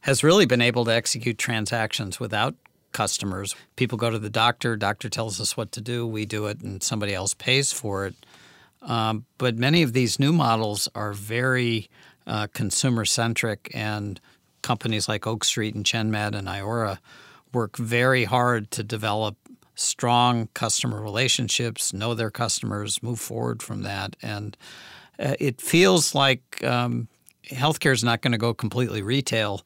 has 0.00 0.22
really 0.22 0.46
been 0.46 0.62
able 0.62 0.84
to 0.84 0.92
execute 0.92 1.36
transactions 1.36 2.20
without 2.20 2.54
customers. 2.96 3.54
People 3.76 3.98
go 3.98 4.08
to 4.08 4.18
the 4.18 4.30
doctor, 4.30 4.74
doctor 4.74 5.10
tells 5.10 5.38
us 5.38 5.54
what 5.54 5.70
to 5.72 5.82
do, 5.82 6.06
we 6.06 6.24
do 6.24 6.46
it, 6.46 6.62
and 6.62 6.82
somebody 6.82 7.14
else 7.14 7.34
pays 7.34 7.70
for 7.70 8.06
it. 8.06 8.14
Um, 8.80 9.26
but 9.36 9.58
many 9.58 9.82
of 9.82 9.92
these 9.92 10.18
new 10.18 10.32
models 10.32 10.88
are 10.94 11.12
very 11.12 11.90
uh, 12.26 12.46
consumer 12.54 13.04
centric, 13.04 13.70
and 13.74 14.18
companies 14.62 15.10
like 15.10 15.26
Oak 15.26 15.44
Street 15.44 15.74
and 15.74 15.84
ChenMed 15.84 16.34
and 16.34 16.48
Iora 16.48 16.98
work 17.52 17.76
very 17.76 18.24
hard 18.24 18.70
to 18.70 18.82
develop 18.82 19.36
strong 19.74 20.48
customer 20.54 21.02
relationships, 21.02 21.92
know 21.92 22.14
their 22.14 22.30
customers, 22.30 23.02
move 23.02 23.20
forward 23.20 23.62
from 23.62 23.82
that. 23.82 24.16
And 24.22 24.56
uh, 25.18 25.34
it 25.38 25.60
feels 25.60 26.14
like 26.14 26.64
um, 26.64 27.08
healthcare 27.50 27.92
is 27.92 28.02
not 28.02 28.22
going 28.22 28.32
to 28.32 28.38
go 28.38 28.54
completely 28.54 29.02
retail 29.02 29.60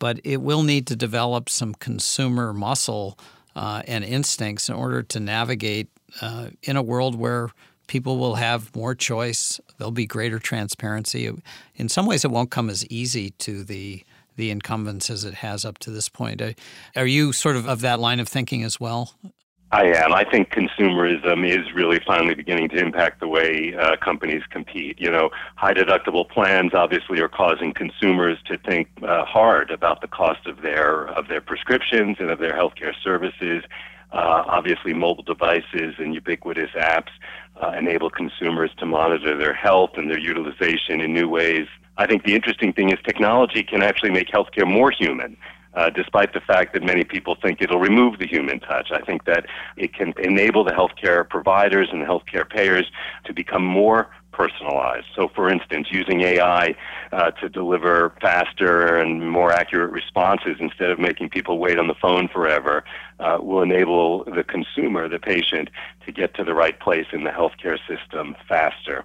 but 0.00 0.18
it 0.24 0.38
will 0.38 0.64
need 0.64 0.88
to 0.88 0.96
develop 0.96 1.48
some 1.48 1.74
consumer 1.74 2.52
muscle 2.52 3.16
uh, 3.54 3.82
and 3.86 4.02
instincts 4.02 4.68
in 4.68 4.74
order 4.74 5.04
to 5.04 5.20
navigate 5.20 5.88
uh, 6.20 6.48
in 6.64 6.76
a 6.76 6.82
world 6.82 7.14
where 7.14 7.50
people 7.86 8.18
will 8.18 8.34
have 8.36 8.74
more 8.74 8.94
choice. 8.94 9.60
There'll 9.78 9.92
be 9.92 10.06
greater 10.06 10.40
transparency. 10.40 11.30
In 11.76 11.88
some 11.88 12.06
ways, 12.06 12.24
it 12.24 12.30
won't 12.30 12.50
come 12.50 12.68
as 12.68 12.84
easy 12.86 13.30
to 13.38 13.62
the 13.62 14.02
the 14.36 14.50
incumbents 14.50 15.10
as 15.10 15.24
it 15.24 15.34
has 15.34 15.66
up 15.66 15.76
to 15.76 15.90
this 15.90 16.08
point. 16.08 16.40
Are 16.96 17.06
you 17.06 17.32
sort 17.32 17.56
of 17.56 17.68
of 17.68 17.82
that 17.82 18.00
line 18.00 18.20
of 18.20 18.28
thinking 18.28 18.62
as 18.62 18.80
well? 18.80 19.14
I 19.72 19.84
am. 19.84 20.12
I 20.12 20.24
think 20.24 20.50
consumerism 20.50 21.48
is 21.48 21.72
really 21.72 22.00
finally 22.04 22.34
beginning 22.34 22.70
to 22.70 22.78
impact 22.78 23.20
the 23.20 23.28
way 23.28 23.72
uh, 23.80 23.96
companies 23.98 24.42
compete. 24.50 25.00
You 25.00 25.12
know, 25.12 25.30
high 25.54 25.74
deductible 25.74 26.28
plans 26.28 26.74
obviously 26.74 27.20
are 27.20 27.28
causing 27.28 27.72
consumers 27.72 28.38
to 28.46 28.58
think 28.58 28.88
uh, 29.02 29.24
hard 29.24 29.70
about 29.70 30.00
the 30.00 30.08
cost 30.08 30.44
of 30.46 30.62
their 30.62 31.06
of 31.10 31.28
their 31.28 31.40
prescriptions 31.40 32.16
and 32.18 32.32
of 32.32 32.40
their 32.40 32.52
healthcare 32.52 32.94
services. 33.04 33.62
Uh, 34.12 34.42
obviously, 34.48 34.92
mobile 34.92 35.22
devices 35.22 35.94
and 35.98 36.14
ubiquitous 36.14 36.70
apps 36.72 37.10
uh, 37.62 37.70
enable 37.78 38.10
consumers 38.10 38.72
to 38.78 38.86
monitor 38.86 39.38
their 39.38 39.54
health 39.54 39.90
and 39.94 40.10
their 40.10 40.18
utilization 40.18 41.00
in 41.00 41.14
new 41.14 41.28
ways. 41.28 41.68
I 41.96 42.06
think 42.06 42.24
the 42.24 42.34
interesting 42.34 42.72
thing 42.72 42.90
is 42.90 42.98
technology 43.04 43.62
can 43.62 43.82
actually 43.82 44.10
make 44.10 44.30
healthcare 44.30 44.66
more 44.66 44.90
human 44.90 45.36
uh, 45.74 45.90
despite 45.90 46.32
the 46.32 46.40
fact 46.40 46.72
that 46.72 46.82
many 46.82 47.04
people 47.04 47.36
think 47.40 47.62
it'll 47.62 47.80
remove 47.80 48.18
the 48.18 48.26
human 48.26 48.60
touch. 48.60 48.90
I 48.92 49.00
think 49.00 49.24
that 49.24 49.46
it 49.76 49.94
can 49.94 50.14
enable 50.18 50.64
the 50.64 50.72
healthcare 50.72 51.28
providers 51.28 51.88
and 51.92 52.02
the 52.02 52.06
healthcare 52.06 52.48
payers 52.48 52.90
to 53.24 53.32
become 53.32 53.64
more 53.64 54.10
personalized. 54.32 55.06
So, 55.14 55.28
for 55.28 55.50
instance, 55.50 55.88
using 55.90 56.22
AI 56.22 56.74
uh, 57.12 57.30
to 57.32 57.48
deliver 57.48 58.14
faster 58.20 58.96
and 58.96 59.30
more 59.30 59.52
accurate 59.52 59.90
responses 59.90 60.56
instead 60.60 60.90
of 60.90 60.98
making 60.98 61.30
people 61.30 61.58
wait 61.58 61.78
on 61.78 61.88
the 61.88 61.94
phone 61.94 62.28
forever 62.28 62.84
uh, 63.18 63.38
will 63.40 63.62
enable 63.62 64.24
the 64.24 64.44
consumer, 64.44 65.08
the 65.08 65.18
patient, 65.18 65.68
to 66.06 66.12
get 66.12 66.34
to 66.34 66.44
the 66.44 66.54
right 66.54 66.78
place 66.80 67.06
in 67.12 67.24
the 67.24 67.30
healthcare 67.30 67.78
system 67.86 68.36
faster. 68.48 69.04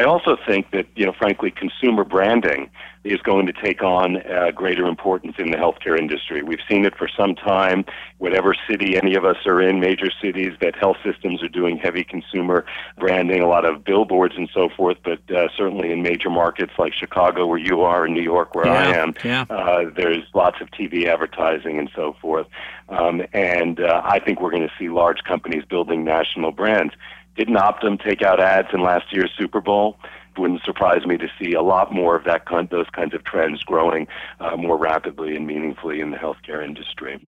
I 0.00 0.04
also 0.04 0.38
think 0.46 0.70
that, 0.70 0.86
you 0.96 1.04
know, 1.04 1.12
frankly, 1.12 1.50
consumer 1.50 2.04
branding 2.04 2.70
is 3.04 3.20
going 3.20 3.46
to 3.46 3.52
take 3.52 3.82
on 3.82 4.16
uh, 4.16 4.50
greater 4.50 4.86
importance 4.86 5.34
in 5.38 5.50
the 5.50 5.58
healthcare 5.58 5.98
industry. 5.98 6.42
We've 6.42 6.60
seen 6.66 6.86
it 6.86 6.96
for 6.96 7.06
some 7.06 7.34
time. 7.34 7.84
Whatever 8.16 8.54
city 8.68 8.96
any 8.96 9.14
of 9.14 9.26
us 9.26 9.36
are 9.44 9.60
in, 9.60 9.78
major 9.78 10.10
cities, 10.22 10.54
that 10.62 10.74
health 10.74 10.96
systems 11.04 11.42
are 11.42 11.48
doing 11.48 11.76
heavy 11.76 12.02
consumer 12.02 12.64
branding, 12.98 13.42
a 13.42 13.46
lot 13.46 13.66
of 13.66 13.84
billboards 13.84 14.34
and 14.38 14.48
so 14.54 14.70
forth. 14.74 14.96
But 15.04 15.20
uh, 15.30 15.48
certainly 15.54 15.92
in 15.92 16.02
major 16.02 16.30
markets 16.30 16.72
like 16.78 16.94
Chicago, 16.94 17.46
where 17.46 17.58
you 17.58 17.82
are, 17.82 18.06
and 18.06 18.14
New 18.14 18.22
York, 18.22 18.54
where 18.54 18.66
yeah, 18.66 18.72
I 18.72 18.96
am, 18.96 19.14
yeah. 19.22 19.44
uh, 19.50 19.90
there's 19.94 20.24
lots 20.32 20.62
of 20.62 20.70
TV 20.70 21.06
advertising 21.06 21.78
and 21.78 21.90
so 21.94 22.16
forth. 22.22 22.46
Um, 22.88 23.22
and 23.34 23.80
uh, 23.80 24.00
I 24.02 24.18
think 24.18 24.40
we're 24.40 24.50
going 24.50 24.66
to 24.66 24.74
see 24.78 24.88
large 24.88 25.24
companies 25.24 25.64
building 25.64 26.04
national 26.04 26.52
brands. 26.52 26.94
Didn't 27.40 27.56
Optum 27.56 27.98
take 28.04 28.20
out 28.20 28.38
ads 28.38 28.68
in 28.74 28.82
last 28.82 29.06
year's 29.12 29.30
Super 29.38 29.62
Bowl? 29.62 29.96
It 30.36 30.38
wouldn't 30.38 30.62
surprise 30.62 31.06
me 31.06 31.16
to 31.16 31.26
see 31.40 31.54
a 31.54 31.62
lot 31.62 31.90
more 31.90 32.14
of 32.14 32.24
that 32.24 32.44
kind, 32.44 32.68
those 32.68 32.90
kinds 32.92 33.14
of 33.14 33.24
trends 33.24 33.62
growing 33.62 34.08
uh, 34.40 34.58
more 34.58 34.76
rapidly 34.76 35.34
and 35.34 35.46
meaningfully 35.46 36.02
in 36.02 36.10
the 36.10 36.18
healthcare 36.18 36.62
industry. 36.62 37.26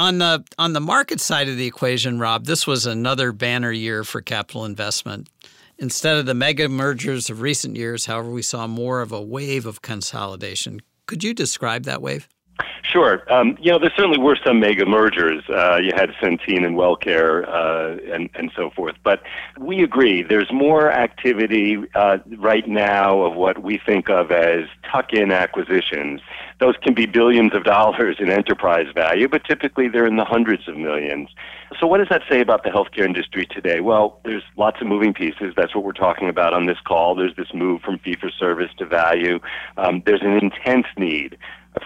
On 0.00 0.16
the 0.16 0.42
on 0.56 0.72
the 0.72 0.80
market 0.80 1.20
side 1.20 1.50
of 1.50 1.58
the 1.58 1.66
equation, 1.66 2.18
Rob, 2.18 2.46
this 2.46 2.66
was 2.66 2.86
another 2.86 3.30
banner 3.30 3.70
year 3.70 4.04
for 4.04 4.22
capital 4.22 4.64
investment. 4.64 5.28
Instead 5.76 6.16
of 6.16 6.24
the 6.24 6.32
mega 6.32 6.66
mergers 6.66 7.28
of 7.28 7.42
recent 7.42 7.76
years, 7.76 8.06
however, 8.06 8.30
we 8.30 8.40
saw 8.40 8.66
more 8.66 9.02
of 9.02 9.12
a 9.12 9.20
wave 9.20 9.66
of 9.66 9.82
consolidation. 9.82 10.80
Could 11.04 11.22
you 11.22 11.34
describe 11.34 11.84
that 11.84 12.00
wave? 12.00 12.26
Sure. 12.82 13.22
Um, 13.32 13.56
you 13.60 13.70
know, 13.70 13.78
there 13.78 13.92
certainly 13.96 14.18
were 14.18 14.36
some 14.44 14.60
mega 14.60 14.84
mergers. 14.84 15.42
Uh, 15.48 15.76
you 15.76 15.92
had 15.94 16.10
Centene 16.20 16.66
and 16.66 16.76
WellCare 16.76 17.48
uh, 17.48 18.12
and, 18.12 18.28
and 18.34 18.52
so 18.54 18.70
forth. 18.70 18.96
But 19.02 19.22
we 19.58 19.82
agree 19.82 20.22
there's 20.22 20.52
more 20.52 20.92
activity 20.92 21.78
uh, 21.94 22.18
right 22.38 22.66
now 22.68 23.22
of 23.22 23.34
what 23.34 23.62
we 23.62 23.80
think 23.84 24.10
of 24.10 24.30
as 24.30 24.66
tuck-in 24.90 25.32
acquisitions. 25.32 26.20
Those 26.60 26.76
can 26.82 26.92
be 26.94 27.06
billions 27.06 27.54
of 27.54 27.64
dollars 27.64 28.16
in 28.18 28.30
enterprise 28.30 28.86
value, 28.94 29.26
but 29.26 29.44
typically 29.44 29.88
they're 29.88 30.06
in 30.06 30.16
the 30.16 30.24
hundreds 30.24 30.68
of 30.68 30.76
millions. 30.76 31.30
So 31.80 31.86
what 31.86 31.98
does 31.98 32.08
that 32.10 32.22
say 32.28 32.40
about 32.40 32.62
the 32.62 32.70
healthcare 32.70 33.04
industry 33.04 33.46
today? 33.46 33.80
Well, 33.80 34.20
there's 34.24 34.44
lots 34.56 34.80
of 34.80 34.86
moving 34.86 35.14
pieces. 35.14 35.54
That's 35.56 35.74
what 35.74 35.82
we're 35.82 35.92
talking 35.92 36.28
about 36.28 36.52
on 36.52 36.66
this 36.66 36.78
call. 36.84 37.14
There's 37.14 37.34
this 37.36 37.54
move 37.54 37.80
from 37.80 37.98
fee-for-service 37.98 38.72
to 38.78 38.86
value. 38.86 39.40
Um, 39.78 40.02
there's 40.04 40.22
an 40.22 40.32
intense 40.32 40.86
need 40.98 41.38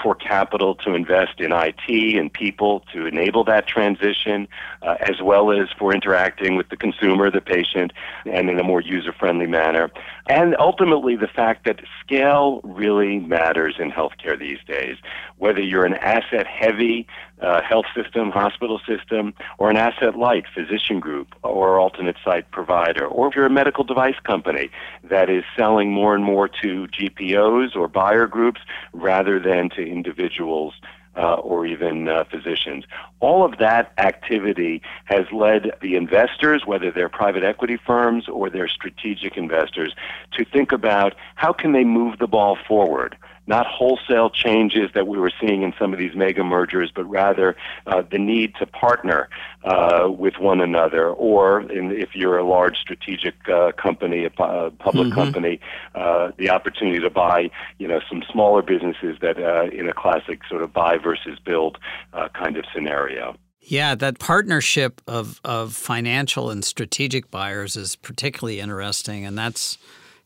for 0.02 0.14
capital 0.14 0.74
to 0.74 0.94
invest 0.94 1.40
in 1.40 1.52
IT 1.52 2.18
and 2.18 2.32
people 2.32 2.84
to 2.92 3.06
enable 3.06 3.44
that 3.44 3.66
transition, 3.66 4.48
uh, 4.82 4.96
as 5.00 5.22
well 5.22 5.52
as 5.52 5.68
for 5.78 5.94
interacting 5.94 6.56
with 6.56 6.68
the 6.68 6.76
consumer, 6.76 7.30
the 7.30 7.40
patient, 7.40 7.92
and 8.24 8.50
in 8.50 8.58
a 8.58 8.64
more 8.64 8.80
user 8.80 9.12
friendly 9.12 9.46
manner. 9.46 9.90
And 10.28 10.56
ultimately, 10.58 11.14
the 11.16 11.28
fact 11.28 11.64
that 11.66 11.80
scale 12.04 12.60
really 12.64 13.20
matters 13.20 13.76
in 13.78 13.92
healthcare 13.92 14.38
these 14.38 14.58
days. 14.66 14.96
Whether 15.38 15.60
you're 15.60 15.84
an 15.84 15.94
asset 15.94 16.46
heavy 16.46 17.06
uh, 17.40 17.60
health 17.62 17.86
system, 17.94 18.30
hospital 18.30 18.80
system, 18.86 19.34
or 19.58 19.70
an 19.70 19.76
asset 19.76 20.16
light 20.16 20.44
physician 20.54 21.00
group 21.00 21.34
or 21.42 21.78
alternate 21.78 22.16
site 22.24 22.50
provider, 22.50 23.06
or 23.06 23.28
if 23.28 23.36
you're 23.36 23.46
a 23.46 23.50
medical 23.50 23.84
device 23.84 24.18
company 24.24 24.70
that 25.04 25.28
is 25.28 25.44
selling 25.56 25.92
more 25.92 26.14
and 26.14 26.24
more 26.24 26.48
to 26.48 26.86
GPOs 26.88 27.76
or 27.76 27.88
buyer 27.88 28.26
groups 28.26 28.60
rather 28.92 29.38
than 29.38 29.68
to 29.70 29.86
individuals 29.86 30.74
uh, 31.16 31.34
or 31.34 31.66
even 31.66 32.08
uh, 32.08 32.24
physicians. 32.24 32.84
All 33.20 33.44
of 33.44 33.58
that 33.58 33.92
activity 33.98 34.82
has 35.06 35.24
led 35.32 35.72
the 35.80 35.96
investors, 35.96 36.62
whether 36.66 36.90
they're 36.90 37.08
private 37.08 37.42
equity 37.42 37.78
firms 37.86 38.28
or 38.28 38.50
they're 38.50 38.68
strategic 38.68 39.36
investors, 39.36 39.94
to 40.32 40.44
think 40.44 40.72
about 40.72 41.14
how 41.34 41.52
can 41.52 41.72
they 41.72 41.84
move 41.84 42.18
the 42.18 42.26
ball 42.26 42.58
forward 42.68 43.16
not 43.46 43.66
wholesale 43.66 44.30
changes 44.30 44.90
that 44.94 45.06
we 45.06 45.18
were 45.18 45.32
seeing 45.40 45.62
in 45.62 45.72
some 45.78 45.92
of 45.92 45.98
these 45.98 46.14
mega 46.14 46.42
mergers, 46.42 46.90
but 46.94 47.04
rather 47.04 47.56
uh, 47.86 48.02
the 48.10 48.18
need 48.18 48.54
to 48.56 48.66
partner 48.66 49.28
uh, 49.64 50.08
with 50.10 50.38
one 50.38 50.60
another, 50.60 51.08
or 51.10 51.60
in, 51.60 51.92
if 51.92 52.14
you're 52.14 52.38
a 52.38 52.44
large 52.44 52.76
strategic 52.76 53.34
uh, 53.48 53.72
company, 53.72 54.24
a 54.24 54.30
public 54.30 54.72
mm-hmm. 54.74 55.12
company, 55.12 55.60
uh, 55.94 56.30
the 56.36 56.50
opportunity 56.50 57.00
to 57.00 57.10
buy, 57.10 57.50
you 57.78 57.88
know, 57.88 58.00
some 58.08 58.22
smaller 58.30 58.62
businesses 58.62 59.16
that 59.20 59.38
uh, 59.38 59.64
in 59.72 59.88
a 59.88 59.92
classic 59.92 60.40
sort 60.48 60.62
of 60.62 60.72
buy 60.72 60.96
versus 60.98 61.38
build 61.44 61.78
uh, 62.12 62.28
kind 62.28 62.56
of 62.56 62.64
scenario. 62.74 63.36
Yeah, 63.60 63.96
that 63.96 64.20
partnership 64.20 65.02
of, 65.08 65.40
of 65.42 65.72
financial 65.72 66.50
and 66.50 66.64
strategic 66.64 67.32
buyers 67.32 67.76
is 67.76 67.96
particularly 67.96 68.60
interesting, 68.60 69.24
and 69.24 69.36
that's 69.36 69.76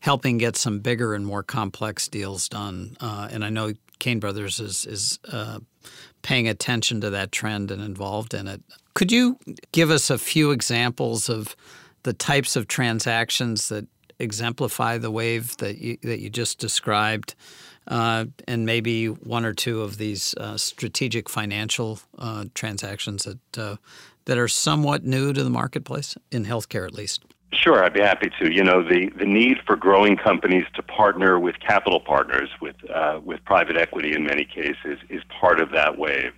helping 0.01 0.37
get 0.37 0.57
some 0.57 0.79
bigger 0.79 1.13
and 1.13 1.25
more 1.25 1.43
complex 1.43 2.07
deals 2.07 2.49
done. 2.49 2.97
Uh, 2.99 3.29
and 3.31 3.45
I 3.45 3.49
know 3.49 3.73
Cain 3.99 4.19
Brothers 4.19 4.59
is 4.59 4.85
is 4.85 5.19
uh, 5.31 5.59
paying 6.21 6.47
attention 6.47 7.01
to 7.01 7.09
that 7.11 7.31
trend 7.31 7.71
and 7.71 7.81
involved 7.81 8.33
in 8.33 8.47
it. 8.47 8.61
Could 8.93 9.11
you 9.11 9.37
give 9.71 9.89
us 9.89 10.09
a 10.09 10.17
few 10.17 10.51
examples 10.51 11.29
of 11.29 11.55
the 12.03 12.13
types 12.13 12.55
of 12.55 12.67
transactions 12.67 13.69
that 13.69 13.87
exemplify 14.19 14.97
the 14.97 15.11
wave 15.11 15.55
that 15.57 15.77
you 15.77 15.97
that 16.01 16.19
you 16.19 16.29
just 16.29 16.59
described? 16.59 17.35
Uh, 17.87 18.25
and 18.47 18.65
maybe 18.65 19.07
one 19.07 19.43
or 19.43 19.53
two 19.53 19.81
of 19.81 19.97
these 19.97 20.35
uh, 20.35 20.55
strategic 20.55 21.27
financial 21.29 21.99
uh, 22.19 22.45
transactions 22.53 23.23
that 23.23 23.57
uh, 23.57 23.75
that 24.25 24.37
are 24.37 24.47
somewhat 24.47 25.03
new 25.03 25.33
to 25.33 25.43
the 25.43 25.49
marketplace 25.49 26.15
in 26.31 26.45
healthcare, 26.45 26.85
at 26.85 26.93
least. 26.93 27.23
Sure, 27.53 27.83
I'd 27.83 27.93
be 27.93 27.99
happy 27.99 28.31
to. 28.39 28.51
You 28.51 28.63
know, 28.63 28.81
the, 28.81 29.09
the 29.17 29.25
need 29.25 29.57
for 29.65 29.75
growing 29.75 30.15
companies 30.15 30.63
to 30.75 30.81
partner 30.81 31.37
with 31.37 31.59
capital 31.59 31.99
partners, 31.99 32.49
with 32.61 32.75
uh, 32.89 33.19
with 33.23 33.43
private 33.43 33.77
equity 33.77 34.13
in 34.13 34.23
many 34.23 34.45
cases, 34.45 34.99
is 35.09 35.21
part 35.39 35.59
of 35.59 35.71
that 35.71 35.97
wave. 35.97 36.31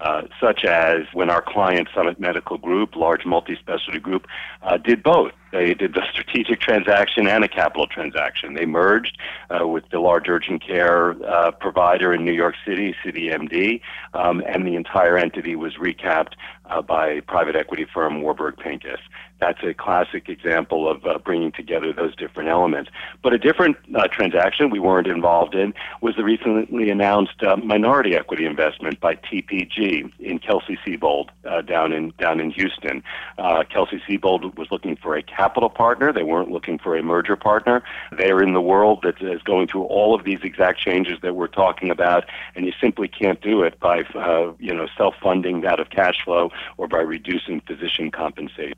Uh, 0.00 0.22
such 0.40 0.64
as 0.64 1.02
when 1.12 1.28
our 1.28 1.42
client 1.42 1.86
Summit 1.94 2.18
Medical 2.18 2.56
Group, 2.56 2.96
large 2.96 3.26
multi-specialty 3.26 3.98
group, 3.98 4.26
uh, 4.62 4.78
did 4.78 5.02
both. 5.02 5.32
They 5.52 5.74
did 5.74 5.92
the 5.92 6.02
strategic 6.10 6.60
transaction 6.60 7.26
and 7.26 7.44
a 7.44 7.48
capital 7.48 7.86
transaction. 7.86 8.54
They 8.54 8.64
merged 8.64 9.18
uh, 9.50 9.66
with 9.66 9.84
the 9.90 10.00
large 10.00 10.26
urgent 10.26 10.64
care 10.66 11.22
uh, 11.24 11.50
provider 11.50 12.14
in 12.14 12.24
New 12.24 12.32
York 12.32 12.54
City, 12.66 12.94
CityMD, 13.04 13.82
um, 14.14 14.42
and 14.46 14.66
the 14.66 14.74
entire 14.74 15.18
entity 15.18 15.54
was 15.54 15.74
recapped 15.74 16.32
uh, 16.64 16.80
by 16.80 17.20
private 17.20 17.56
equity 17.56 17.84
firm 17.92 18.22
Warburg 18.22 18.56
Pincus. 18.56 19.00
That's 19.40 19.62
a 19.62 19.72
classic 19.72 20.28
example 20.28 20.88
of 20.88 21.04
uh, 21.06 21.18
bringing 21.18 21.52
together 21.52 21.92
those 21.92 22.14
different 22.14 22.50
elements. 22.50 22.90
But 23.22 23.32
a 23.32 23.38
different 23.38 23.76
uh, 23.94 24.06
transaction 24.08 24.70
we 24.70 24.78
weren't 24.78 25.06
involved 25.06 25.54
in 25.54 25.72
was 26.02 26.14
the 26.16 26.24
recently 26.24 26.90
announced 26.90 27.42
uh, 27.42 27.56
minority 27.56 28.14
equity 28.14 28.44
investment 28.44 29.00
by 29.00 29.14
TPG 29.14 30.12
in 30.20 30.38
Kelsey-Seybold 30.38 31.30
uh, 31.48 31.62
down 31.62 31.92
in 31.92 32.12
down 32.18 32.40
in 32.40 32.50
Houston. 32.50 33.02
Uh, 33.38 33.64
Kelsey-Seybold 33.64 34.58
was 34.58 34.68
looking 34.70 34.96
for 34.96 35.16
a 35.16 35.22
capital 35.22 35.70
partner. 35.70 36.12
They 36.12 36.22
weren't 36.22 36.50
looking 36.50 36.78
for 36.78 36.96
a 36.96 37.02
merger 37.02 37.36
partner. 37.36 37.82
They're 38.16 38.42
in 38.42 38.52
the 38.52 38.60
world 38.60 39.00
that 39.02 39.22
is 39.22 39.42
going 39.42 39.68
through 39.68 39.84
all 39.84 40.14
of 40.14 40.24
these 40.24 40.40
exact 40.42 40.80
changes 40.80 41.18
that 41.22 41.34
we're 41.34 41.48
talking 41.48 41.90
about, 41.90 42.24
and 42.54 42.66
you 42.66 42.72
simply 42.80 43.08
can't 43.08 43.40
do 43.40 43.62
it 43.62 43.80
by 43.80 44.02
uh, 44.14 44.52
you 44.58 44.74
know 44.74 44.86
self-funding 44.96 45.64
out 45.64 45.80
of 45.80 45.88
cash 45.90 46.22
flow 46.24 46.50
or 46.76 46.88
by 46.88 46.98
reducing 46.98 47.60
physician 47.62 48.10
compensation. 48.10 48.74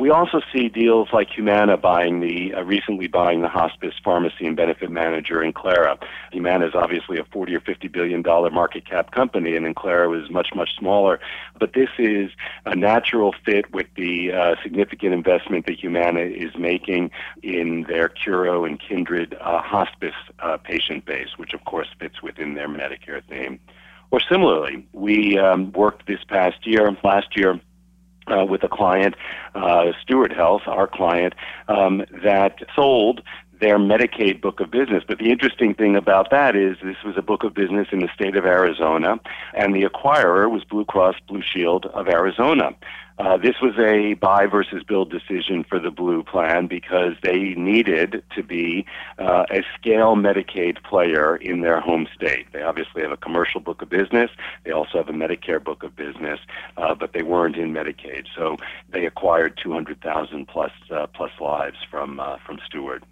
We 0.00 0.08
also 0.08 0.40
see 0.50 0.70
deals 0.70 1.08
like 1.12 1.28
Humana 1.28 1.76
buying 1.76 2.20
the 2.20 2.54
uh, 2.54 2.62
recently 2.62 3.06
buying 3.06 3.42
the 3.42 3.50
hospice 3.50 3.92
pharmacy 4.02 4.46
and 4.46 4.56
benefit 4.56 4.90
manager 4.90 5.40
Enclara. 5.40 5.98
Humana 6.32 6.68
is 6.68 6.74
obviously 6.74 7.18
a 7.18 7.24
40 7.24 7.56
or 7.56 7.60
50 7.60 7.88
billion 7.88 8.22
dollar 8.22 8.48
market 8.48 8.88
cap 8.88 9.10
company, 9.10 9.56
and 9.56 9.66
Enclara 9.66 10.08
was 10.08 10.30
much 10.30 10.54
much 10.54 10.70
smaller. 10.78 11.20
But 11.58 11.74
this 11.74 11.90
is 11.98 12.30
a 12.64 12.74
natural 12.74 13.34
fit 13.44 13.70
with 13.74 13.88
the 13.94 14.32
uh, 14.32 14.54
significant 14.62 15.12
investment 15.12 15.66
that 15.66 15.78
Humana 15.78 16.20
is 16.20 16.56
making 16.58 17.10
in 17.42 17.82
their 17.82 18.08
Curo 18.08 18.66
and 18.66 18.80
Kindred 18.80 19.36
uh, 19.38 19.60
hospice 19.60 20.14
uh, 20.38 20.56
patient 20.56 21.04
base, 21.04 21.36
which 21.36 21.52
of 21.52 21.66
course 21.66 21.88
fits 21.98 22.22
within 22.22 22.54
their 22.54 22.68
Medicare 22.68 23.22
theme. 23.28 23.60
Or 24.12 24.20
similarly, 24.20 24.88
we 24.92 25.38
um, 25.38 25.72
worked 25.72 26.06
this 26.06 26.24
past 26.26 26.66
year, 26.66 26.96
last 27.04 27.36
year, 27.36 27.60
uh, 28.26 28.44
with 28.44 28.62
a 28.62 28.68
client, 28.68 29.14
uh, 29.54 29.92
Steward 30.02 30.32
Health, 30.32 30.62
our 30.66 30.86
client, 30.86 31.34
um, 31.68 32.04
that 32.22 32.58
sold 32.74 33.22
their 33.60 33.78
Medicaid 33.78 34.40
book 34.40 34.60
of 34.60 34.70
business. 34.70 35.04
But 35.06 35.18
the 35.18 35.30
interesting 35.30 35.74
thing 35.74 35.94
about 35.94 36.30
that 36.30 36.56
is 36.56 36.76
this 36.82 36.96
was 37.04 37.16
a 37.16 37.22
book 37.22 37.44
of 37.44 37.54
business 37.54 37.88
in 37.92 38.00
the 38.00 38.08
state 38.14 38.36
of 38.36 38.44
Arizona, 38.46 39.20
and 39.54 39.74
the 39.74 39.82
acquirer 39.82 40.50
was 40.50 40.64
Blue 40.64 40.84
Cross 40.84 41.16
Blue 41.28 41.42
Shield 41.42 41.86
of 41.86 42.08
Arizona. 42.08 42.74
Uh, 43.20 43.36
this 43.36 43.56
was 43.60 43.74
a 43.78 44.14
buy 44.14 44.46
versus 44.46 44.82
build 44.82 45.10
decision 45.10 45.62
for 45.62 45.78
the 45.78 45.90
Blue 45.90 46.22
plan 46.22 46.66
because 46.66 47.12
they 47.22 47.52
needed 47.54 48.24
to 48.34 48.42
be 48.42 48.86
uh, 49.18 49.44
a 49.50 49.62
scale 49.78 50.16
Medicaid 50.16 50.82
player 50.84 51.36
in 51.36 51.60
their 51.60 51.80
home 51.80 52.08
state. 52.14 52.46
They 52.54 52.62
obviously 52.62 53.02
have 53.02 53.10
a 53.10 53.18
commercial 53.18 53.60
book 53.60 53.82
of 53.82 53.90
business. 53.90 54.30
They 54.64 54.70
also 54.70 54.96
have 54.96 55.10
a 55.10 55.12
Medicare 55.12 55.62
book 55.62 55.82
of 55.82 55.94
business, 55.94 56.40
uh, 56.78 56.94
but 56.94 57.12
they 57.12 57.22
weren't 57.22 57.56
in 57.56 57.74
Medicaid. 57.74 58.24
So 58.34 58.56
they 58.88 59.04
acquired 59.04 59.58
200,000 59.62 60.48
plus 60.48 60.72
uh, 60.90 61.06
plus 61.08 61.32
lives 61.42 61.76
from 61.90 62.20
uh, 62.20 62.38
from 62.46 62.58
Steward. 62.64 63.04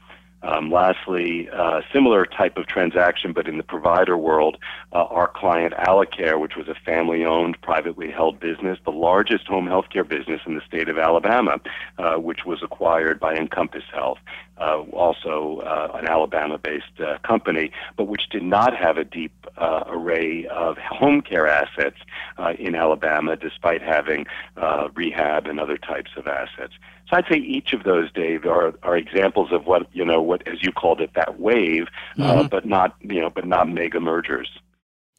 Um, 0.42 0.70
lastly, 0.70 1.48
uh, 1.52 1.80
similar 1.92 2.24
type 2.24 2.56
of 2.56 2.66
transaction, 2.66 3.32
but 3.32 3.48
in 3.48 3.56
the 3.56 3.64
provider 3.64 4.16
world, 4.16 4.56
uh, 4.92 5.04
our 5.04 5.26
client 5.26 5.74
Alacare, 5.74 6.38
which 6.38 6.54
was 6.56 6.68
a 6.68 6.74
family-owned, 6.74 7.60
privately 7.60 8.10
held 8.10 8.38
business, 8.38 8.78
the 8.84 8.92
largest 8.92 9.48
home 9.48 9.66
health 9.66 9.86
care 9.92 10.04
business 10.04 10.40
in 10.46 10.54
the 10.54 10.60
state 10.66 10.88
of 10.88 10.96
Alabama, 10.96 11.58
uh, 11.98 12.14
which 12.14 12.44
was 12.46 12.62
acquired 12.62 13.18
by 13.18 13.34
Encompass 13.34 13.82
Health, 13.92 14.18
uh, 14.58 14.82
also 14.92 15.60
uh, 15.64 15.98
an 15.98 16.06
Alabama-based 16.06 17.00
uh, 17.00 17.18
company, 17.26 17.72
but 17.96 18.04
which 18.04 18.28
did 18.30 18.42
not 18.42 18.76
have 18.76 18.96
a 18.96 19.04
deep 19.04 19.32
array 19.86 20.46
of 20.46 20.78
home 20.78 21.20
care 21.20 21.48
assets 21.48 21.96
in 22.58 22.76
Alabama, 22.76 23.34
despite 23.34 23.82
having 23.82 24.24
rehab 24.94 25.46
and 25.46 25.58
other 25.58 25.76
types 25.76 26.12
of 26.16 26.28
assets. 26.28 26.74
So 27.08 27.16
I'd 27.16 27.24
say 27.30 27.38
each 27.38 27.72
of 27.72 27.84
those, 27.84 28.12
Dave, 28.12 28.44
are 28.44 28.74
are 28.82 28.96
examples 28.96 29.52
of 29.52 29.66
what 29.66 29.86
you 29.94 30.04
know, 30.04 30.20
what 30.20 30.46
as 30.46 30.62
you 30.62 30.72
called 30.72 31.00
it, 31.00 31.10
that 31.14 31.40
wave, 31.40 31.86
uh, 32.18 32.22
mm-hmm. 32.22 32.38
uh, 32.40 32.48
but 32.48 32.66
not 32.66 32.96
you 33.00 33.20
know, 33.20 33.30
but 33.30 33.46
not 33.46 33.68
mega 33.68 34.00
mergers. 34.00 34.50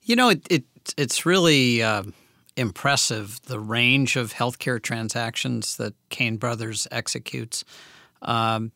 You 0.04 0.16
know, 0.16 0.30
it, 0.30 0.46
it 0.50 0.64
it's 0.98 1.26
really 1.26 1.82
uh, 1.82 2.04
impressive 2.56 3.42
the 3.44 3.60
range 3.60 4.16
of 4.16 4.34
healthcare 4.34 4.82
transactions 4.82 5.78
that 5.78 5.94
Cain 6.10 6.38
Brothers 6.38 6.88
executes. 6.92 7.64
Um, 8.22 8.72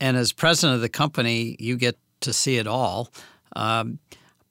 and 0.00 0.16
as 0.16 0.32
president 0.32 0.76
of 0.76 0.80
the 0.80 0.88
company, 0.88 1.56
you 1.58 1.76
get 1.76 1.98
to 2.20 2.32
see 2.32 2.56
it 2.56 2.66
all. 2.66 3.10
Um, 3.54 3.98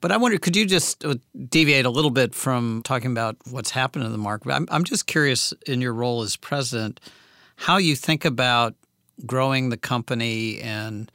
but 0.02 0.12
I 0.12 0.18
wonder, 0.18 0.38
could 0.38 0.56
you 0.56 0.66
just 0.66 1.04
uh, 1.06 1.16
deviate 1.50 1.86
a 1.86 1.90
little 1.90 2.12
bit 2.12 2.36
from 2.36 2.82
talking 2.84 3.12
about 3.12 3.38
what's 3.50 3.72
happened 3.72 4.06
in 4.06 4.12
the 4.12 4.18
market? 4.18 4.52
I'm, 4.52 4.68
I'm 4.70 4.84
just 4.84 5.08
curious 5.08 5.54
in 5.66 5.82
your 5.82 5.94
role 5.94 6.22
as 6.22 6.36
president 6.36 7.00
how 7.56 7.78
you 7.78 7.96
think 7.96 8.26
about 8.26 8.76
growing 9.26 9.70
the 9.70 9.78
company 9.78 10.60
and 10.62 11.12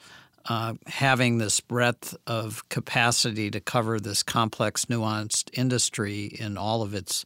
uh, 0.48 0.74
having 0.86 1.38
this 1.38 1.60
breadth 1.60 2.16
of 2.26 2.68
capacity 2.68 3.50
to 3.50 3.60
cover 3.60 4.00
this 4.00 4.22
complex, 4.22 4.86
nuanced 4.86 5.50
industry 5.52 6.24
in 6.26 6.56
all 6.56 6.82
of 6.82 6.94
its 6.94 7.24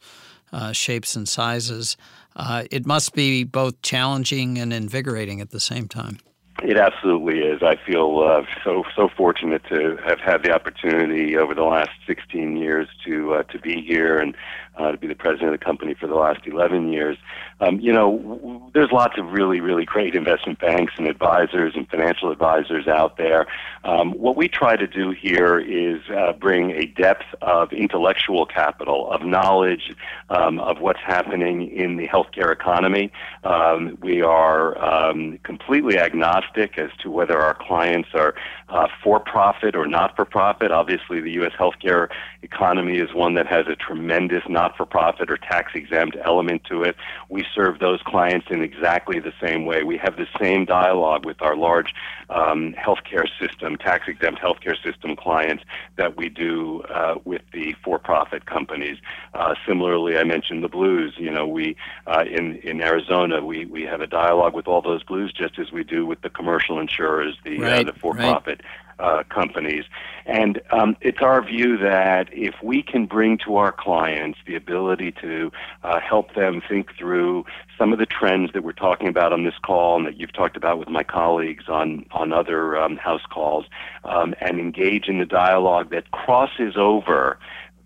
uh, 0.53 0.73
shapes 0.73 1.17
and 1.17 1.29
sizes. 1.29 1.97
Uh, 2.37 2.65
it 2.71 2.87
must 2.87 3.15
be 3.15 3.45
both 3.45 3.81
challenging 3.83 4.59
and 4.59 4.73
invigorating 4.73 5.41
at 5.41 5.51
the 5.51 5.61
same 5.61 5.89
time. 5.89 6.19
It 6.65 6.79
absolutely 6.79 7.41
is. 7.41 7.63
I 7.63 7.77
feel 7.77 8.21
uh, 8.21 8.47
so 8.65 8.85
so 8.97 9.11
fortunate 9.15 9.63
to 9.69 9.99
have 10.07 10.19
had 10.19 10.43
the 10.43 10.55
opportunity 10.55 11.37
over 11.37 11.55
the 11.55 11.63
last 11.63 11.91
16 12.07 12.57
years 12.57 12.89
to 13.05 13.35
uh, 13.35 13.43
to 13.43 13.59
be 13.59 13.83
here 13.83 14.17
and 14.17 14.35
uh, 14.77 14.93
to 14.93 14.97
be 14.97 15.07
the 15.07 15.15
president 15.15 15.53
of 15.53 15.61
the 15.61 15.65
company 15.65 15.93
for 15.93 16.07
the 16.07 16.15
last 16.15 16.41
11 16.47 16.91
years. 16.91 17.19
Um, 17.61 17.79
you 17.81 17.93
know, 17.93 18.17
w- 18.17 18.71
there's 18.73 18.91
lots 18.91 19.19
of 19.19 19.31
really, 19.31 19.61
really 19.61 19.85
great 19.85 20.17
investment 20.17 20.59
banks 20.59 20.95
and 20.97 21.07
advisors 21.07 21.75
and 21.77 21.89
financial 21.89 22.33
advisors 22.33 22.89
out 22.89 23.17
there. 23.17 23.47
Um, 23.85 24.13
what 24.13 24.37
we 24.37 24.49
try 24.49 24.75
to 24.75 24.87
do 24.87 25.11
here 25.11 25.61
is 25.61 26.01
uh, 26.11 26.33
bring 26.33 26.73
a 26.73 26.87
depth 26.87 27.27
of 27.43 27.73
intellectual 27.73 28.47
capital, 28.47 29.13
of 29.13 29.23
knowledge 29.23 29.95
um, 30.31 30.59
of 30.59 30.81
what's 30.81 31.01
happening 31.07 31.71
in 31.71 31.97
the 31.97 32.09
healthcare 32.09 32.51
economy. 32.51 33.13
Um, 33.45 33.97
we 34.01 34.23
are 34.23 34.77
um, 34.83 35.39
completely 35.45 35.99
agnostic 35.99 36.54
as 36.79 36.91
to 37.03 37.11
whether 37.11 37.39
our 37.39 37.55
clients 37.55 38.11
are 38.15 38.35
uh, 38.69 38.89
for 39.03 39.21
profit 39.21 39.77
or 39.77 39.87
not 39.87 40.17
for 40.17 40.25
profit. 40.25 40.71
Obviously, 40.71 41.21
the 41.21 41.33
U.S. 41.33 41.53
healthcare 41.59 42.09
economy 42.43 42.99
is 42.99 43.13
one 43.13 43.35
that 43.35 43.47
has 43.47 43.67
a 43.67 43.77
tremendous 43.77 44.43
not 44.49 44.77
for 44.77 44.87
profit 44.87 45.31
or 45.31 45.37
tax 45.37 45.73
exempt 45.75 46.17
element 46.25 46.65
to 46.65 46.83
it. 46.83 46.97
We 47.29 47.45
serve 47.55 47.79
those 47.79 48.01
clients 48.03 48.47
in 48.51 48.63
exactly 48.63 49.21
the 49.21 49.33
same 49.43 49.67
way. 49.67 49.83
We 49.83 49.99
have 49.99 50.17
the 50.17 50.27
same 50.41 50.65
dialogue 50.65 51.27
with 51.27 51.43
our 51.43 51.57
large 51.57 51.95
um, 52.31 52.75
healthcare 52.75 53.27
system, 53.39 53.77
tax 53.77 54.09
exempt 54.09 54.41
healthcare 54.41 54.81
system 54.83 55.17
clients 55.17 55.65
that 55.97 56.17
we 56.17 56.29
do 56.29 56.83
uh, 56.83 57.17
with 57.25 57.43
the 57.53 57.75
for 57.85 57.99
profit 57.99 58.47
companies. 58.47 58.99
Uh, 59.35 59.55
similarly, 59.67 60.17
I 60.17 60.25
mentioned 60.25 60.65
the 60.65 60.69
Blues. 60.69 61.15
You 61.19 61.31
know, 61.31 61.47
we 61.47 61.77
uh, 62.07 62.25
in 62.31 62.57
in 62.57 62.81
Arizona, 62.81 63.45
we 63.45 63.67
we 63.67 63.83
have 63.83 64.01
a 64.01 64.07
dialogue 64.07 64.55
with 64.55 64.67
all 64.67 64.81
those 64.81 65.03
Blues 65.03 65.33
just 65.33 65.59
as 65.59 65.71
we 65.71 65.85
do 65.85 66.07
with 66.07 66.23
the 66.23 66.31
commercial 66.31 66.79
insurers, 66.79 67.37
the 67.45 67.59
uh, 67.59 67.63
right, 67.63 67.87
the 67.87 67.93
for 67.93 68.15
profit. 68.15 68.47
Right 68.47 68.54
uh, 68.99 69.23
companies. 69.29 69.85
And 70.27 70.61
um, 70.71 70.97
it's 71.01 71.21
our 71.21 71.45
view 71.45 71.77
that 71.79 72.29
if 72.33 72.55
we 72.63 72.83
can 72.83 73.07
bring 73.07 73.39
to 73.39 73.57
our 73.57 73.73
clients 73.73 74.39
the 74.47 74.55
ability 74.55 75.13
to 75.21 75.53
uh, 75.83 76.01
help 76.01 76.35
them 76.35 76.63
think 76.67 76.97
through 76.97 77.45
some 77.77 77.93
of 77.93 77.99
the 77.99 78.07
trends 78.07 78.53
that 78.53 78.63
we're 78.63 78.73
talking 78.73 79.09
about 79.09 79.33
on 79.33 79.45
this 79.45 79.59
call 79.65 79.97
and 79.97 80.07
that 80.07 80.19
you've 80.19 80.33
talked 80.33 80.57
about 80.57 80.79
with 80.79 80.89
my 80.89 81.03
colleagues 81.03 81.65
on, 81.69 82.07
on 82.13 82.33
other 82.33 82.79
um, 82.79 82.97
house 82.97 83.25
calls, 83.31 83.67
um, 84.05 84.35
and 84.41 84.59
engage 84.59 85.09
in 85.09 85.19
the 85.19 85.27
dialogue 85.27 85.91
that 85.91 86.11
crosses 86.13 86.75
over 86.77 87.39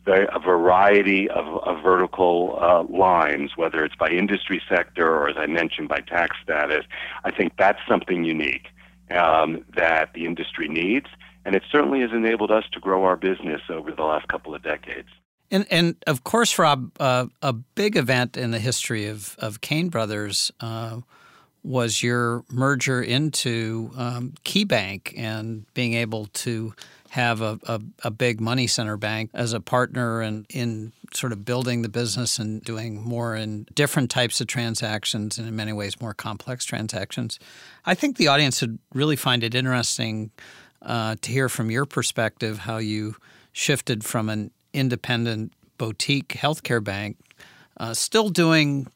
a 0.07 0.41
variety 0.41 1.29
of, 1.29 1.47
of 1.65 1.83
vertical 1.83 2.59
uh, 2.63 2.83
lines, 2.85 3.53
whether 3.57 3.85
it's 3.85 3.97
by 3.97 4.09
industry 4.09 4.63
sector 4.67 5.07
or, 5.07 5.29
as 5.29 5.37
I 5.37 5.47
mentioned, 5.47 5.89
by 5.89 6.01
tax 6.01 6.37
status, 6.43 6.87
I 7.25 7.31
think 7.31 7.53
that's 7.59 7.81
something 7.87 8.25
unique 8.25 8.69
um, 9.11 9.65
that 9.77 10.13
the 10.15 10.27
industry 10.27 10.69
needs, 10.69 11.07
and 11.45 11.55
it 11.55 11.63
certainly 11.71 12.01
has 12.01 12.11
enabled 12.13 12.51
us 12.51 12.65
to 12.73 12.81
grow 12.81 13.05
our 13.05 13.17
business 13.17 13.63
over 13.71 13.93
the 13.93 14.03
last 14.03 14.29
couple 14.29 14.55
of 14.55 14.63
decades. 14.63 15.09
And, 15.51 15.67
and 15.71 15.97
of 16.07 16.25
course, 16.25 16.59
Rob, 16.59 16.91
uh, 17.01 17.27
a 17.41 17.53
big 17.53 17.97
event 17.97 18.37
in 18.37 18.51
the 18.51 18.59
history 18.59 19.07
of, 19.07 19.35
of 19.39 19.61
Cain 19.61 19.89
Brothers 19.89 20.53
uh, 20.61 21.01
was 21.63 22.03
your 22.03 22.45
merger 22.51 23.03
into 23.03 23.91
um, 23.97 24.35
KeyBank 24.45 25.19
and 25.19 25.65
being 25.75 25.95
able 25.95 26.27
to 26.27 26.75
have 27.11 27.41
a, 27.41 27.59
a, 27.67 27.81
a, 28.05 28.11
big 28.11 28.41
money 28.41 28.67
center 28.67 28.97
bank 28.97 29.31
as 29.33 29.53
a 29.55 29.61
partner 29.61 30.21
and 30.21 30.45
in 30.51 30.93
sort 31.15 31.33
of 31.33 31.45
building 31.45 31.81
the 31.83 31.89
business 31.89 32.39
and 32.39 32.63
doing 32.63 33.03
more 33.03 33.35
in 33.35 33.67
different 33.75 34.11
types 34.11 34.41
of 34.41 34.47
transactions 34.47 35.39
and 35.39 35.49
in 35.49 35.57
many 35.57 35.73
ways 35.73 36.01
more 36.01 36.13
complex 36.13 36.67
transactions. 36.67 37.39
I 37.87 37.95
think 37.95 38.17
the 38.17 38.29
audience 38.29 38.61
would 38.61 38.79
really 38.93 39.17
find 39.17 39.43
it 39.43 39.55
interesting 39.55 40.31
uh, 40.83 41.17
to 41.23 41.33
hear 41.33 41.49
from 41.49 41.71
your 41.71 41.87
perspective 41.87 42.59
how 42.59 42.77
you 42.77 43.17
shifted 43.53 44.05
from 44.05 44.29
an 44.29 44.51
independent 44.73 45.53
boutique 45.79 46.29
healthcare 46.29 46.83
bank, 46.83 47.17
uh, 47.79 47.95
still 47.95 48.29
doing 48.29 48.87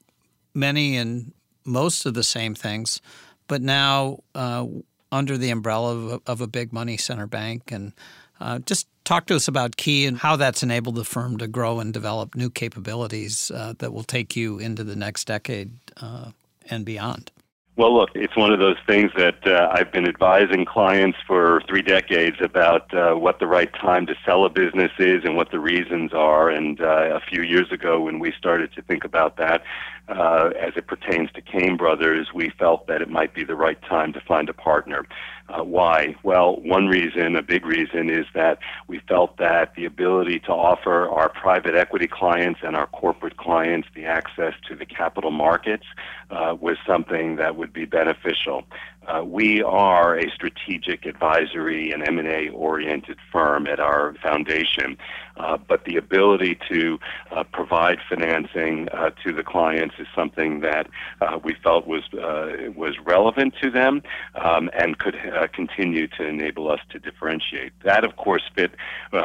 many 0.55 0.96
and 0.96 1.33
most 1.64 2.05
of 2.05 2.14
the 2.14 2.22
same 2.22 2.55
things, 2.55 3.01
but 3.48 3.62
now 3.62 4.18
uh, 4.35 4.66
under 5.12 5.38
the 5.38 5.51
umbrella 5.51 5.94
of 5.94 6.12
a, 6.12 6.31
of 6.31 6.40
a 6.40 6.46
big 6.48 6.72
money 6.72 6.96
center 6.96 7.27
bank. 7.29 7.70
And 7.70 7.92
uh, 8.40 8.59
just 8.61 8.88
talk 9.05 9.27
to 9.27 9.37
us 9.37 9.46
about 9.46 9.77
Key 9.77 10.07
and 10.07 10.18
how 10.18 10.35
that's 10.37 10.62
enabled 10.62 10.96
the 10.96 11.05
firm 11.05 11.37
to 11.38 11.46
grow 11.46 11.79
and 11.79 11.92
develop 11.92 12.35
new 12.35 12.51
capabilities 12.51 13.53
uh, 13.55 13.75
that 13.79 13.92
will 13.92 14.03
take 14.03 14.35
you 14.35 14.59
into 14.59 14.83
the 14.83 14.96
next 14.96 15.27
decade 15.27 15.70
uh, 16.01 16.31
and 16.68 16.85
beyond. 16.85 17.31
Well, 17.75 17.95
look, 17.95 18.11
it's 18.15 18.37
one 18.37 18.53
of 18.53 18.59
those 18.59 18.77
things 18.87 19.11
that 19.17 19.47
uh, 19.47 19.71
I've 19.73 19.91
been 19.91 20.07
advising 20.07 20.67
clients 20.67 21.17
for 21.27 21.63
three 21.67 21.81
decades 21.81 22.37
about 22.43 22.93
uh, 22.93 23.15
what 23.15 23.39
the 23.39 23.47
right 23.47 23.73
time 23.73 24.05
to 24.07 24.15
sell 24.27 24.45
a 24.45 24.51
business 24.51 24.93
is 24.99 25.25
and 25.25 25.37
what 25.37 25.51
the 25.51 25.59
reasons 25.59 26.13
are. 26.13 26.51
And 26.51 26.79
uh, 26.83 27.17
a 27.17 27.21
few 27.21 27.41
years 27.41 27.73
ago, 27.73 28.03
when 28.03 28.19
we 28.19 28.31
started 28.37 28.75
to 28.75 28.83
think 28.83 29.05
about 29.05 29.39
that, 29.39 29.63
uh, 30.09 30.51
as 30.61 30.75
it 30.77 30.87
pertains 30.87 31.31
to 31.33 31.41
Cain 31.41 31.79
Brothers, 31.79 32.29
we 32.35 32.51
felt 32.59 32.89
that 32.89 33.01
it 33.01 33.09
might 33.09 33.33
be 33.33 33.43
the 33.43 33.55
right 33.55 33.81
time 33.89 34.13
to 34.13 34.21
find 34.21 34.51
a 34.51 34.53
partner. 34.53 35.07
Uh, 35.53 35.62
why? 35.62 36.15
Well, 36.23 36.57
one 36.62 36.87
reason, 36.87 37.37
a 37.37 37.43
big 37.43 37.67
reason, 37.67 38.09
is 38.09 38.25
that 38.35 38.59
we 38.88 39.01
felt 39.01 39.37
that 39.37 39.75
the 39.75 39.85
ability 39.85 40.41
to 40.41 40.53
offer 40.53 41.09
our 41.09 41.29
private 41.29 41.75
equity 41.75 42.07
clients 42.07 42.61
and 42.62 42.75
our 42.75 42.87
corporate 42.87 43.37
clients 43.37 43.88
the 43.95 44.07
access 44.07 44.55
to 44.69 44.75
the 44.75 44.87
capital 44.87 45.31
markets 45.31 45.85
uh, 46.31 46.57
was 46.59 46.79
something 46.87 47.37
that 47.37 47.57
would 47.57 47.73
be 47.73 47.85
beneficial. 47.85 48.65
Uh, 49.07 49.23
we 49.25 49.62
are 49.62 50.17
a 50.17 50.31
strategic 50.31 51.05
advisory 51.05 51.91
and 51.91 52.07
M&A 52.07 52.49
oriented 52.51 53.19
firm 53.31 53.67
at 53.67 53.81
our 53.81 54.15
foundation, 54.23 54.97
uh, 55.37 55.57
but 55.57 55.85
the 55.85 55.97
ability 55.97 56.59
to 56.71 56.99
uh, 57.31 57.45
provide 57.45 57.99
financing 58.09 58.88
uh, 58.90 59.11
to 59.25 59.33
the 59.33 59.42
clients 59.42 59.95
is 59.99 60.07
something 60.14 60.61
that 60.61 60.88
uh, 61.21 61.38
we 61.42 61.55
felt 61.62 61.87
was 61.87 62.03
uh, 62.14 62.71
was 62.77 62.97
relevant 63.05 63.55
to 63.62 63.71
them 63.71 64.03
um, 64.35 64.71
and 64.79 64.99
could 64.99 65.16
continue 65.53 66.07
to 66.07 66.27
enable 66.27 66.71
us 66.71 66.81
to 66.90 66.99
differentiate. 66.99 67.73
That, 67.85 68.05
of 68.05 68.16
course, 68.16 68.42
fit 68.55 68.73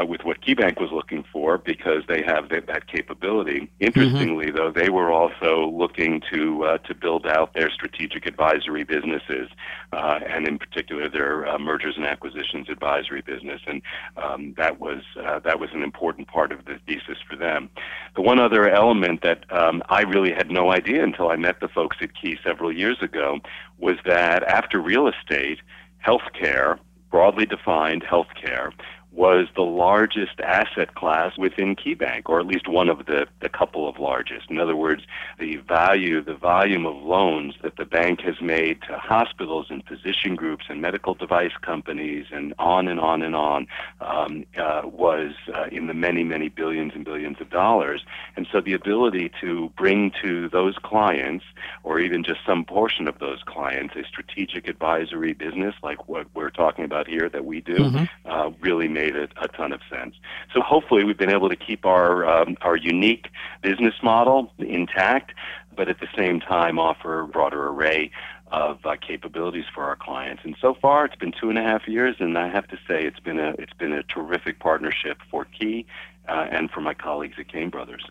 with 0.08 0.24
what 0.24 0.41
KeyBank 0.41 0.80
was 0.80 0.91
looking 0.91 1.24
for 1.32 1.58
because 1.58 2.04
they 2.08 2.24
have 2.24 2.50
that, 2.50 2.67
that 2.67 2.88
capability. 2.88 3.70
Interestingly, 3.80 4.48
mm-hmm. 4.48 4.58
though, 4.58 4.72
they 4.72 4.89
were 4.89 5.12
also 5.12 5.70
looking 5.70 6.22
to 6.32 6.78
to 6.86 6.96
build 6.96 7.26
out 7.26 7.54
their 7.54 7.70
strategic 7.70 8.26
advisory 8.26 8.84
businesses 8.84 9.50
uh, 9.93 10.20
and 10.28 10.48
in 10.48 10.58
particular 10.58 11.10
their 11.10 11.48
uh, 11.48 11.58
mergers 11.58 11.96
and 11.96 12.06
acquisitions 12.06 12.70
advisory 12.70 13.22
business, 13.22 13.62
and 13.67 13.82
um, 14.17 14.54
that 14.58 14.80
was 14.80 15.02
uh, 15.24 15.39
that 15.39 15.60
was 15.60 15.70
an 15.74 15.82
important 15.82 15.97
part 16.26 16.52
of 16.52 16.66
the 16.66 16.80
thesis 16.86 17.18
for 17.28 17.36
them. 17.36 17.70
The 18.16 18.22
one 18.22 18.40
other 18.40 18.70
element 18.70 19.22
that 19.24 19.44
um, 19.52 19.84
I 19.90 20.02
really 20.02 20.32
had 20.32 20.50
no 20.50 20.72
idea 20.72 21.04
until 21.04 21.30
I 21.30 21.36
met 21.36 21.60
the 21.60 21.68
folks 21.68 21.98
at 22.02 22.10
Key 22.20 22.38
several 22.44 22.72
years 22.72 23.02
ago 23.02 23.40
was 23.78 23.98
that 24.06 24.44
after 24.44 24.80
real 24.80 25.08
estate 25.08 25.60
healthcare, 26.06 26.80
broadly 27.10 27.46
defined 27.46 28.04
healthcare, 28.04 28.72
was 29.12 29.48
the 29.56 29.63
largest 29.63 30.39
asset 30.41 30.93
class 30.93 31.38
within 31.38 31.76
KeyBank, 31.76 32.24
or 32.26 32.39
at 32.39 32.46
least 32.46 32.67
one 32.67 32.88
of 32.88 33.06
the, 33.08 33.26
the 33.41 33.50
couple 33.50 33.89
of 33.89 33.98
largest. 33.98 34.50
In 34.50 34.60
other 34.60 34.76
words, 34.76 35.04
the 35.39 35.56
value, 35.58 36.24
the 36.24 36.36
volume 36.36 36.86
of 36.86 36.96
loans 36.98 37.56
that 37.63 37.78
the 37.78 37.86
bank 37.86 38.22
has 38.22 38.39
made 38.41 38.82
to 38.84 38.98
hospitals 38.98 39.67
and 39.70 39.84
physician 39.86 40.36
groups 40.36 40.65
and 40.70 40.82
medical 40.82 41.15
device 41.15 41.54
companies 41.62 42.28
and 42.32 42.54
on 42.60 42.88
and 42.88 43.00
on 43.00 43.22
and 43.24 43.36
on 43.36 43.67
um, 44.02 44.46
uh, 44.58 44.82
was 44.84 45.34
uh, 45.56 45.65
in 45.72 45.88
the 45.88 45.93
many, 45.93 46.24
many 46.24 46.50
billions 46.50 46.91
and 46.93 47.04
billions 47.04 47.41
of 47.41 47.50
dollars. 47.50 48.04
And 48.36 48.48
so 48.52 48.62
the 48.62 48.74
ability 48.74 49.32
to 49.41 49.72
bring 49.78 50.12
to 50.22 50.50
those 50.50 50.76
clients, 50.84 51.46
or 51.84 52.00
even 52.00 52.24
just 52.24 52.41
some 52.46 52.65
portion 52.65 53.08
of 53.08 53.20
those 53.20 53.41
clients, 53.43 53.96
a 53.96 54.04
strategic 54.04 54.67
advisory 54.67 55.34
business 55.34 55.74
like 55.82 56.08
what 56.08 56.28
we're 56.36 56.52
talking 56.52 56.86
about 56.86 57.08
here 57.08 57.30
that 57.30 57.46
we 57.46 57.62
do, 57.62 57.76
mm-hmm. 57.76 58.30
uh, 58.30 58.52
really 58.62 58.88
made 58.88 59.07
made 59.08 59.15
a, 59.15 59.28
a 59.41 59.48
ton 59.48 59.72
of 59.72 59.82
sense. 59.89 60.15
So 60.54 60.62
hopefully 60.62 61.04
we've 61.04 61.17
been 61.17 61.32
able 61.32 61.50
to 61.50 61.56
keep 61.56 61.86
our 61.86 62.26
um, 62.28 62.58
our 62.62 62.76
unique 62.76 63.28
business 63.62 63.96
model 64.04 64.52
intact, 64.60 65.34
but 65.76 65.88
at 65.89 66.00
the 66.00 66.08
same 66.15 66.39
time 66.39 66.80
offer 66.80 67.22
a 67.22 67.28
broader 67.28 67.67
array 67.67 68.12
of 68.52 68.86
uh, 68.86 68.96
capabilities 68.96 69.65
for 69.74 69.84
our 69.84 69.96
clients. 69.96 70.43
And 70.46 70.56
so 70.62 70.74
far, 70.74 71.06
it's 71.06 71.15
been 71.15 71.34
two 71.39 71.50
and 71.50 71.58
a 71.58 71.63
half 71.63 71.88
years, 71.88 72.15
and 72.20 72.38
I 72.38 72.48
have 72.50 72.67
to 72.70 72.78
say 72.88 73.04
it's 73.04 73.20
been 73.20 73.39
a 73.39 73.52
it's 73.58 73.74
been 73.74 73.93
a 73.93 74.04
terrific 74.04 74.60
partnership 74.60 75.17
for 75.30 75.46
Key 75.46 75.86
uh, 76.28 76.48
and 76.52 76.70
for 76.72 76.82
my 76.82 76.93
colleagues 76.93 77.36
at 77.39 77.48
Cain 77.48 77.70
Brothers. 77.70 78.06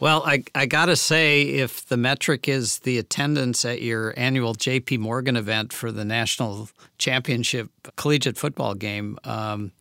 Well, 0.00 0.22
I, 0.24 0.44
I 0.54 0.66
got 0.66 0.86
to 0.86 0.94
say, 0.94 1.42
if 1.42 1.86
the 1.86 1.96
metric 1.96 2.48
is 2.48 2.78
the 2.80 2.98
attendance 2.98 3.64
at 3.64 3.82
your 3.82 4.14
annual 4.16 4.54
JP 4.54 5.00
Morgan 5.00 5.34
event 5.34 5.72
for 5.72 5.90
the 5.90 6.04
national 6.04 6.68
championship 6.98 7.68
collegiate 7.96 8.36
football 8.36 8.74
game, 8.74 9.18
um, 9.24 9.72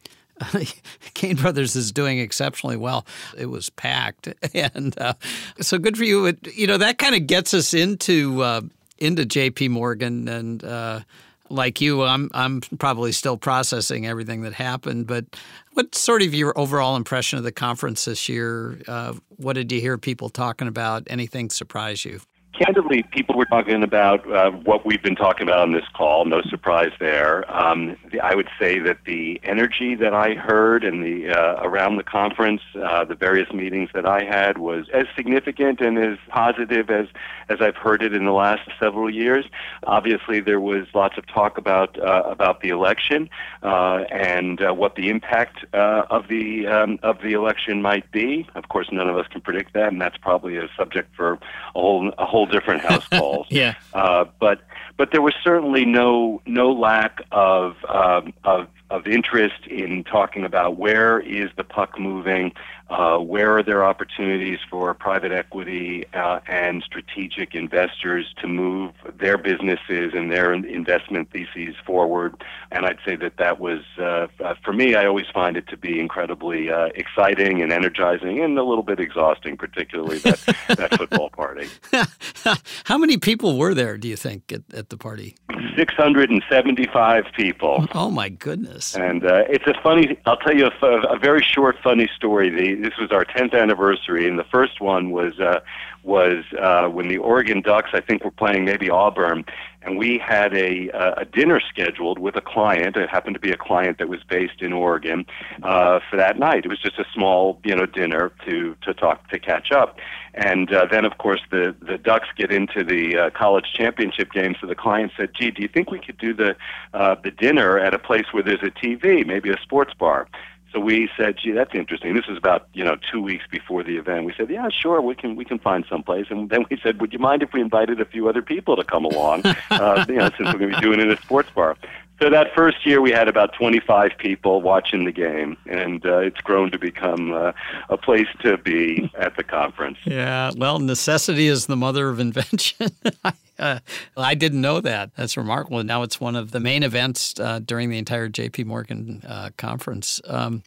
Cain 1.13 1.35
Brothers 1.35 1.75
is 1.75 1.91
doing 1.91 2.19
exceptionally 2.19 2.77
well. 2.77 3.05
It 3.37 3.47
was 3.47 3.69
packed, 3.69 4.33
and 4.53 4.97
uh, 4.99 5.13
so 5.59 5.77
good 5.77 5.97
for 5.97 6.03
you. 6.03 6.25
It, 6.27 6.55
you 6.55 6.67
know 6.67 6.77
that 6.77 6.97
kind 6.97 7.15
of 7.15 7.27
gets 7.27 7.53
us 7.53 7.73
into 7.73 8.41
uh, 8.41 8.61
into 8.97 9.25
J.P. 9.25 9.69
Morgan, 9.69 10.27
and 10.27 10.63
uh, 10.63 11.01
like 11.49 11.81
you, 11.81 12.03
I'm 12.03 12.29
I'm 12.33 12.61
probably 12.61 13.11
still 13.11 13.37
processing 13.37 14.05
everything 14.05 14.41
that 14.41 14.53
happened. 14.53 15.07
But 15.07 15.25
what's 15.73 15.99
sort 15.99 16.21
of 16.21 16.33
your 16.33 16.57
overall 16.57 16.95
impression 16.95 17.37
of 17.37 17.43
the 17.43 17.51
conference 17.51 18.05
this 18.05 18.29
year? 18.29 18.79
Uh, 18.87 19.13
what 19.37 19.53
did 19.53 19.71
you 19.71 19.81
hear 19.81 19.97
people 19.97 20.29
talking 20.29 20.67
about? 20.67 21.03
Anything 21.07 21.49
surprise 21.49 22.05
you? 22.05 22.21
Candidly, 22.57 23.03
people 23.03 23.35
were 23.35 23.45
talking 23.45 23.83
about 23.83 24.29
uh, 24.31 24.51
what 24.51 24.85
we've 24.85 25.01
been 25.01 25.15
talking 25.15 25.47
about 25.47 25.59
on 25.59 25.73
this 25.73 25.85
call. 25.93 26.25
No 26.25 26.41
surprise 26.41 26.91
there. 26.99 27.49
Um, 27.55 27.97
the, 28.11 28.19
I 28.19 28.35
would 28.35 28.49
say 28.59 28.79
that 28.79 28.99
the 29.05 29.39
energy 29.43 29.95
that 29.95 30.13
I 30.13 30.33
heard 30.33 30.83
and 30.83 31.03
the 31.03 31.29
uh, 31.29 31.61
around 31.61 31.97
the 31.97 32.03
conference, 32.03 32.61
uh, 32.75 33.05
the 33.05 33.15
various 33.15 33.51
meetings 33.51 33.89
that 33.93 34.05
I 34.05 34.23
had, 34.23 34.57
was 34.57 34.87
as 34.93 35.05
significant 35.15 35.81
and 35.81 35.97
as 35.97 36.17
positive 36.29 36.89
as 36.89 37.07
as 37.49 37.61
I've 37.61 37.75
heard 37.75 38.03
it 38.03 38.13
in 38.13 38.25
the 38.25 38.33
last 38.33 38.69
several 38.79 39.09
years. 39.09 39.45
Obviously, 39.83 40.39
there 40.39 40.59
was 40.59 40.87
lots 40.93 41.17
of 41.17 41.27
talk 41.27 41.57
about 41.57 41.99
uh, 41.99 42.23
about 42.25 42.61
the 42.61 42.69
election 42.69 43.29
uh, 43.63 44.03
and 44.11 44.61
uh, 44.61 44.73
what 44.73 44.95
the 44.95 45.09
impact 45.09 45.65
of 45.73 46.27
the 46.27 46.67
um, 46.67 46.99
of 47.03 47.21
the 47.21 47.33
election 47.33 47.81
might 47.81 48.11
be. 48.11 48.47
Of 48.55 48.69
course, 48.69 48.87
none 48.91 49.09
of 49.09 49.17
us 49.17 49.27
can 49.27 49.41
predict 49.41 49.73
that, 49.73 49.91
and 49.91 50.01
that's 50.01 50.17
probably 50.17 50.57
a 50.57 50.67
subject 50.77 51.15
for 51.15 51.33
a 51.33 51.39
whole 51.73 52.11
a 52.17 52.25
whole 52.25 52.46
different 52.47 52.81
house 52.81 53.07
calls. 53.11 53.47
yeah. 53.49 53.75
Uh, 53.93 54.25
but 54.39 54.61
but 54.97 55.11
there 55.11 55.21
was 55.21 55.33
certainly 55.43 55.85
no 55.85 56.41
no 56.45 56.71
lack 56.71 57.21
of 57.31 57.75
um, 57.87 58.33
of 58.43 58.67
of 58.89 59.07
interest 59.07 59.67
in 59.67 60.03
talking 60.03 60.45
about 60.45 60.77
where 60.77 61.19
is 61.19 61.49
the 61.57 61.63
puck 61.63 61.99
moving, 61.99 62.53
uh, 62.89 63.17
where 63.17 63.57
are 63.57 63.63
there 63.63 63.83
opportunities 63.83 64.59
for 64.69 64.93
private 64.93 65.31
equity 65.31 66.05
uh, 66.13 66.39
and 66.47 66.83
strategic 66.83 67.53
investors 67.53 68.33
to 68.41 68.47
move 68.47 68.93
their 69.19 69.37
businesses 69.37 70.13
and 70.13 70.31
their 70.31 70.53
investment 70.53 71.29
theses 71.31 71.75
forward. 71.85 72.35
And 72.71 72.85
I'd 72.85 72.99
say 73.05 73.15
that 73.17 73.37
that 73.37 73.59
was, 73.59 73.81
uh, 73.97 74.27
uh 74.43 74.55
for 74.63 74.73
me, 74.73 74.95
I 74.95 75.05
always 75.05 75.25
find 75.33 75.57
it 75.57 75.67
to 75.67 75.77
be 75.77 75.99
incredibly 75.99 76.69
uh, 76.69 76.89
exciting 76.95 77.61
and 77.61 77.71
energizing 77.71 78.39
and 78.39 78.57
a 78.57 78.63
little 78.63 78.83
bit 78.83 78.99
exhausting, 78.99 79.57
particularly 79.57 80.19
that, 80.19 80.39
that 80.77 80.97
football 80.97 81.29
party. 81.29 81.67
How 82.85 82.97
many 82.97 83.17
people 83.17 83.57
were 83.57 83.73
there, 83.73 83.97
do 83.97 84.07
you 84.07 84.15
think, 84.15 84.51
at, 84.51 84.63
at 84.73 84.89
the 84.89 84.97
party? 84.97 85.35
675 85.75 87.25
people. 87.35 87.85
Oh, 87.93 88.09
my 88.09 88.29
goodness. 88.29 88.95
And 88.95 89.25
uh, 89.25 89.43
it's 89.49 89.67
a 89.67 89.73
funny, 89.81 90.17
I'll 90.25 90.37
tell 90.37 90.55
you 90.55 90.69
a, 90.81 90.87
a 90.87 91.19
very 91.19 91.43
short, 91.43 91.77
funny 91.83 92.09
story. 92.15 92.49
The, 92.49 92.76
this 92.81 92.97
was 92.99 93.11
our 93.11 93.25
10th 93.25 93.53
anniversary, 93.53 94.27
and 94.27 94.37
the 94.37 94.45
first 94.45 94.81
one 94.81 95.11
was 95.11 95.39
uh, 95.39 95.59
was 96.03 96.45
uh, 96.59 96.87
when 96.87 97.09
the 97.09 97.17
Oregon 97.17 97.61
Ducks, 97.61 97.89
I 97.93 97.99
think, 97.99 98.23
were 98.23 98.31
playing 98.31 98.63
maybe 98.63 98.89
Auburn, 98.89 99.45
and 99.81 99.97
we 99.97 100.17
had 100.17 100.55
a 100.55 100.89
a 101.17 101.25
dinner 101.25 101.59
scheduled 101.59 102.19
with 102.19 102.35
a 102.35 102.41
client. 102.41 102.95
It 102.95 103.09
happened 103.09 103.35
to 103.35 103.39
be 103.39 103.51
a 103.51 103.57
client 103.57 103.97
that 103.97 104.07
was 104.07 104.23
based 104.23 104.61
in 104.61 104.73
Oregon 104.73 105.25
uh, 105.63 105.99
for 106.09 106.17
that 106.17 106.39
night. 106.39 106.65
It 106.65 106.69
was 106.69 106.79
just 106.79 106.97
a 106.97 107.05
small, 107.13 107.59
you 107.63 107.75
know, 107.75 107.85
dinner 107.85 108.31
to 108.45 108.75
to 108.81 108.93
talk 108.93 109.29
to 109.29 109.39
catch 109.39 109.71
up, 109.71 109.97
and 110.33 110.71
uh, 110.73 110.87
then 110.89 111.03
of 111.03 111.17
course 111.17 111.41
the 111.51 111.75
the 111.81 111.97
Ducks 111.97 112.27
get 112.37 112.51
into 112.51 112.83
the 112.83 113.17
uh, 113.17 113.29
college 113.31 113.65
championship 113.73 114.31
game. 114.31 114.55
So 114.61 114.67
the 114.67 114.75
client 114.75 115.11
said, 115.17 115.31
"Gee, 115.33 115.51
do 115.51 115.61
you 115.61 115.67
think 115.67 115.91
we 115.91 115.99
could 115.99 116.17
do 116.17 116.33
the 116.33 116.55
uh, 116.93 117.15
the 117.21 117.31
dinner 117.31 117.77
at 117.77 117.93
a 117.93 117.99
place 117.99 118.25
where 118.31 118.43
there's 118.43 118.63
a 118.63 118.71
TV, 118.71 119.25
maybe 119.25 119.49
a 119.49 119.59
sports 119.61 119.93
bar?" 119.93 120.27
So 120.73 120.79
we 120.79 121.09
said, 121.17 121.37
"Gee, 121.41 121.51
that's 121.51 121.73
interesting." 121.73 122.13
This 122.13 122.27
was 122.27 122.37
about 122.37 122.67
you 122.73 122.83
know 122.83 122.97
two 123.11 123.21
weeks 123.21 123.45
before 123.49 123.83
the 123.83 123.97
event. 123.97 124.25
We 124.25 124.33
said, 124.37 124.49
"Yeah, 124.49 124.67
sure, 124.69 125.01
we 125.01 125.15
can 125.15 125.35
we 125.35 125.45
can 125.45 125.59
find 125.59 125.85
some 125.89 126.03
place." 126.03 126.27
And 126.29 126.49
then 126.49 126.65
we 126.69 126.77
said, 126.83 126.99
"Would 127.01 127.13
you 127.13 127.19
mind 127.19 127.41
if 127.43 127.53
we 127.53 127.61
invited 127.61 128.01
a 128.01 128.05
few 128.05 128.27
other 128.27 128.41
people 128.41 128.75
to 128.75 128.83
come 128.83 129.05
along? 129.05 129.43
uh, 129.71 130.05
you 130.07 130.15
know, 130.15 130.29
since 130.37 130.51
we're 130.53 130.59
going 130.59 130.71
to 130.71 130.75
be 130.75 130.81
doing 130.81 130.99
it 130.99 131.03
in 131.03 131.11
a 131.11 131.17
sports 131.17 131.49
bar." 131.51 131.77
So 132.19 132.31
that 132.31 132.47
first 132.55 132.83
year, 132.83 132.99
we 132.99 133.11
had 133.11 133.27
about 133.27 133.53
25 133.53 134.11
people 134.17 134.61
watching 134.61 135.05
the 135.05 135.11
game, 135.11 135.55
and 135.67 136.03
uh, 136.03 136.17
it's 136.17 136.41
grown 136.41 136.71
to 136.71 136.79
become 136.79 137.31
uh, 137.31 137.51
a 137.89 137.97
place 137.97 138.27
to 138.41 138.57
be 138.57 139.11
at 139.19 139.37
the 139.37 139.43
conference. 139.43 139.99
Yeah, 140.03 140.51
well, 140.57 140.79
necessity 140.79 141.47
is 141.47 141.67
the 141.67 141.75
mother 141.75 142.09
of 142.09 142.19
invention. 142.19 142.89
uh, 143.59 143.79
I 144.17 144.33
didn't 144.33 144.61
know 144.61 144.81
that. 144.81 145.11
That's 145.15 145.37
remarkable. 145.37 145.83
Now 145.83 146.01
it's 146.01 146.19
one 146.19 146.35
of 146.35 146.51
the 146.51 146.59
main 146.59 146.81
events 146.81 147.39
uh, 147.39 147.59
during 147.59 147.91
the 147.91 147.99
entire 147.99 148.29
J.P. 148.29 148.63
Morgan 148.63 149.21
uh, 149.27 149.51
conference. 149.57 150.19
Um, 150.25 150.63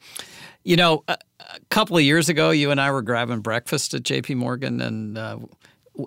you 0.63 0.77
know, 0.77 1.03
a, 1.09 1.19
a, 1.41 1.59
couple 1.71 1.97
of 1.97 2.05
years 2.05 2.29
ago, 2.29 2.51
you 2.51 2.71
and 2.71 2.81
I 2.81 2.93
were 2.93 3.03
grabbing 3.03 3.41
breakfast 3.41 3.93
at 3.95 4.05
J.P. 4.05 4.37
Morgan, 4.37 4.81
and 4.81 5.19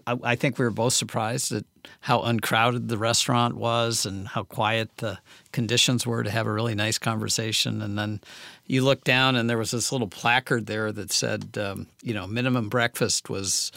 uh, 0.08 0.18
I 0.24 0.36
think 0.36 0.58
we 0.58 0.66
were 0.66 0.72
both 0.72 0.94
surprised 0.94 1.52
at 1.52 1.66
how 2.02 2.22
uncrowded 2.22 2.88
the 2.88 2.98
restaurant 2.98 3.56
was 3.56 4.06
and 4.06 4.28
how 4.28 4.44
quiet 4.44 4.90
the 4.98 5.20
conditions 5.52 6.06
were 6.06 6.24
to 6.24 6.32
have 6.32 6.48
a 6.48 6.52
really 6.52 6.76
nice 6.76 6.98
conversation. 6.98 7.82
And 7.82 7.98
then 7.98 8.22
you 8.66 8.84
look 8.84 9.04
down, 9.04 9.36
and 9.36 9.50
there 9.50 9.58
was 9.58 9.72
this 9.72 9.92
little 9.92 10.08
placard 10.08 10.66
there 10.68 10.92
that 10.92 11.12
said, 11.12 11.58
um, 11.58 11.88
you 12.02 12.14
know, 12.14 12.28
minimum 12.28 12.70
breakfast 12.70 13.30
was 13.30 13.72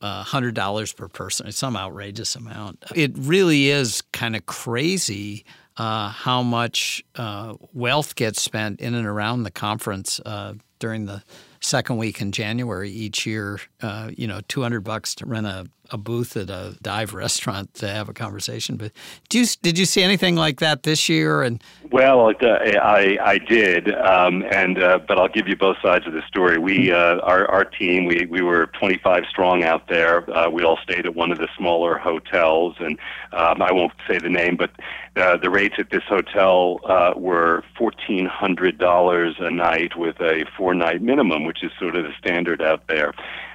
uh, 0.00 0.24
$100 0.24 0.96
per 0.96 1.08
person. 1.08 1.46
It's 1.46 1.58
some 1.58 1.76
outrageous 1.76 2.34
amount. 2.34 2.84
It 2.94 3.12
really 3.16 3.68
is 3.68 4.02
kind 4.12 4.34
of 4.34 4.46
crazy 4.46 5.44
uh, 5.76 6.10
how 6.10 6.42
much 6.42 7.04
uh, 7.16 7.54
wealth 7.72 8.14
gets 8.16 8.42
spent 8.42 8.80
in 8.80 8.94
and 8.94 9.06
around 9.06 9.44
the 9.44 9.50
conference 9.50 10.20
uh, 10.26 10.54
during 10.78 11.06
the 11.06 11.22
second 11.62 11.96
week 11.96 12.20
in 12.20 12.32
January 12.32 12.90
each 12.90 13.24
year. 13.24 13.60
Uh, 13.80 14.10
you 14.16 14.26
know, 14.26 14.40
200 14.48 14.80
bucks 14.80 15.14
to 15.16 15.26
rent 15.26 15.46
a 15.46 15.66
a 15.92 15.98
booth 15.98 16.36
at 16.36 16.50
a 16.50 16.76
dive 16.82 17.14
restaurant 17.14 17.74
to 17.74 17.88
have 17.88 18.08
a 18.08 18.12
conversation. 18.12 18.76
But 18.76 18.92
do 19.28 19.40
you, 19.40 19.46
did 19.62 19.78
you 19.78 19.84
see 19.84 20.02
anything 20.02 20.36
like 20.36 20.58
that 20.60 20.82
this 20.82 21.08
year? 21.08 21.42
And 21.42 21.62
well, 21.90 22.28
uh, 22.28 22.46
I 22.46 23.18
I 23.20 23.38
did, 23.38 23.94
um, 23.94 24.44
and 24.50 24.82
uh, 24.82 24.98
but 25.06 25.18
I'll 25.18 25.28
give 25.28 25.46
you 25.46 25.56
both 25.56 25.76
sides 25.82 26.06
of 26.06 26.14
the 26.14 26.22
story. 26.26 26.58
We 26.58 26.92
uh, 26.92 27.18
our 27.20 27.48
our 27.50 27.64
team 27.64 28.06
we 28.06 28.26
we 28.26 28.40
were 28.40 28.66
25 28.78 29.24
strong 29.28 29.62
out 29.62 29.88
there. 29.88 30.28
Uh, 30.34 30.48
we 30.48 30.64
all 30.64 30.78
stayed 30.82 31.06
at 31.06 31.14
one 31.14 31.30
of 31.30 31.38
the 31.38 31.48
smaller 31.56 31.98
hotels, 31.98 32.76
and 32.78 32.98
um, 33.32 33.60
I 33.60 33.72
won't 33.72 33.92
say 34.08 34.18
the 34.18 34.30
name, 34.30 34.56
but 34.56 34.70
uh, 35.16 35.36
the 35.36 35.50
rates 35.50 35.74
at 35.78 35.90
this 35.90 36.04
hotel 36.08 36.80
uh, 36.84 37.12
were 37.16 37.62
fourteen 37.76 38.24
hundred 38.24 38.78
dollars 38.78 39.36
a 39.38 39.50
night 39.50 39.96
with 39.96 40.18
a 40.20 40.46
four 40.56 40.74
night 40.74 41.02
minimum, 41.02 41.44
which 41.44 41.62
is 41.62 41.70
sort 41.78 41.96
of 41.96 42.04
the 42.04 42.12
standard 42.18 42.62
out 42.62 42.86
there. 42.88 43.12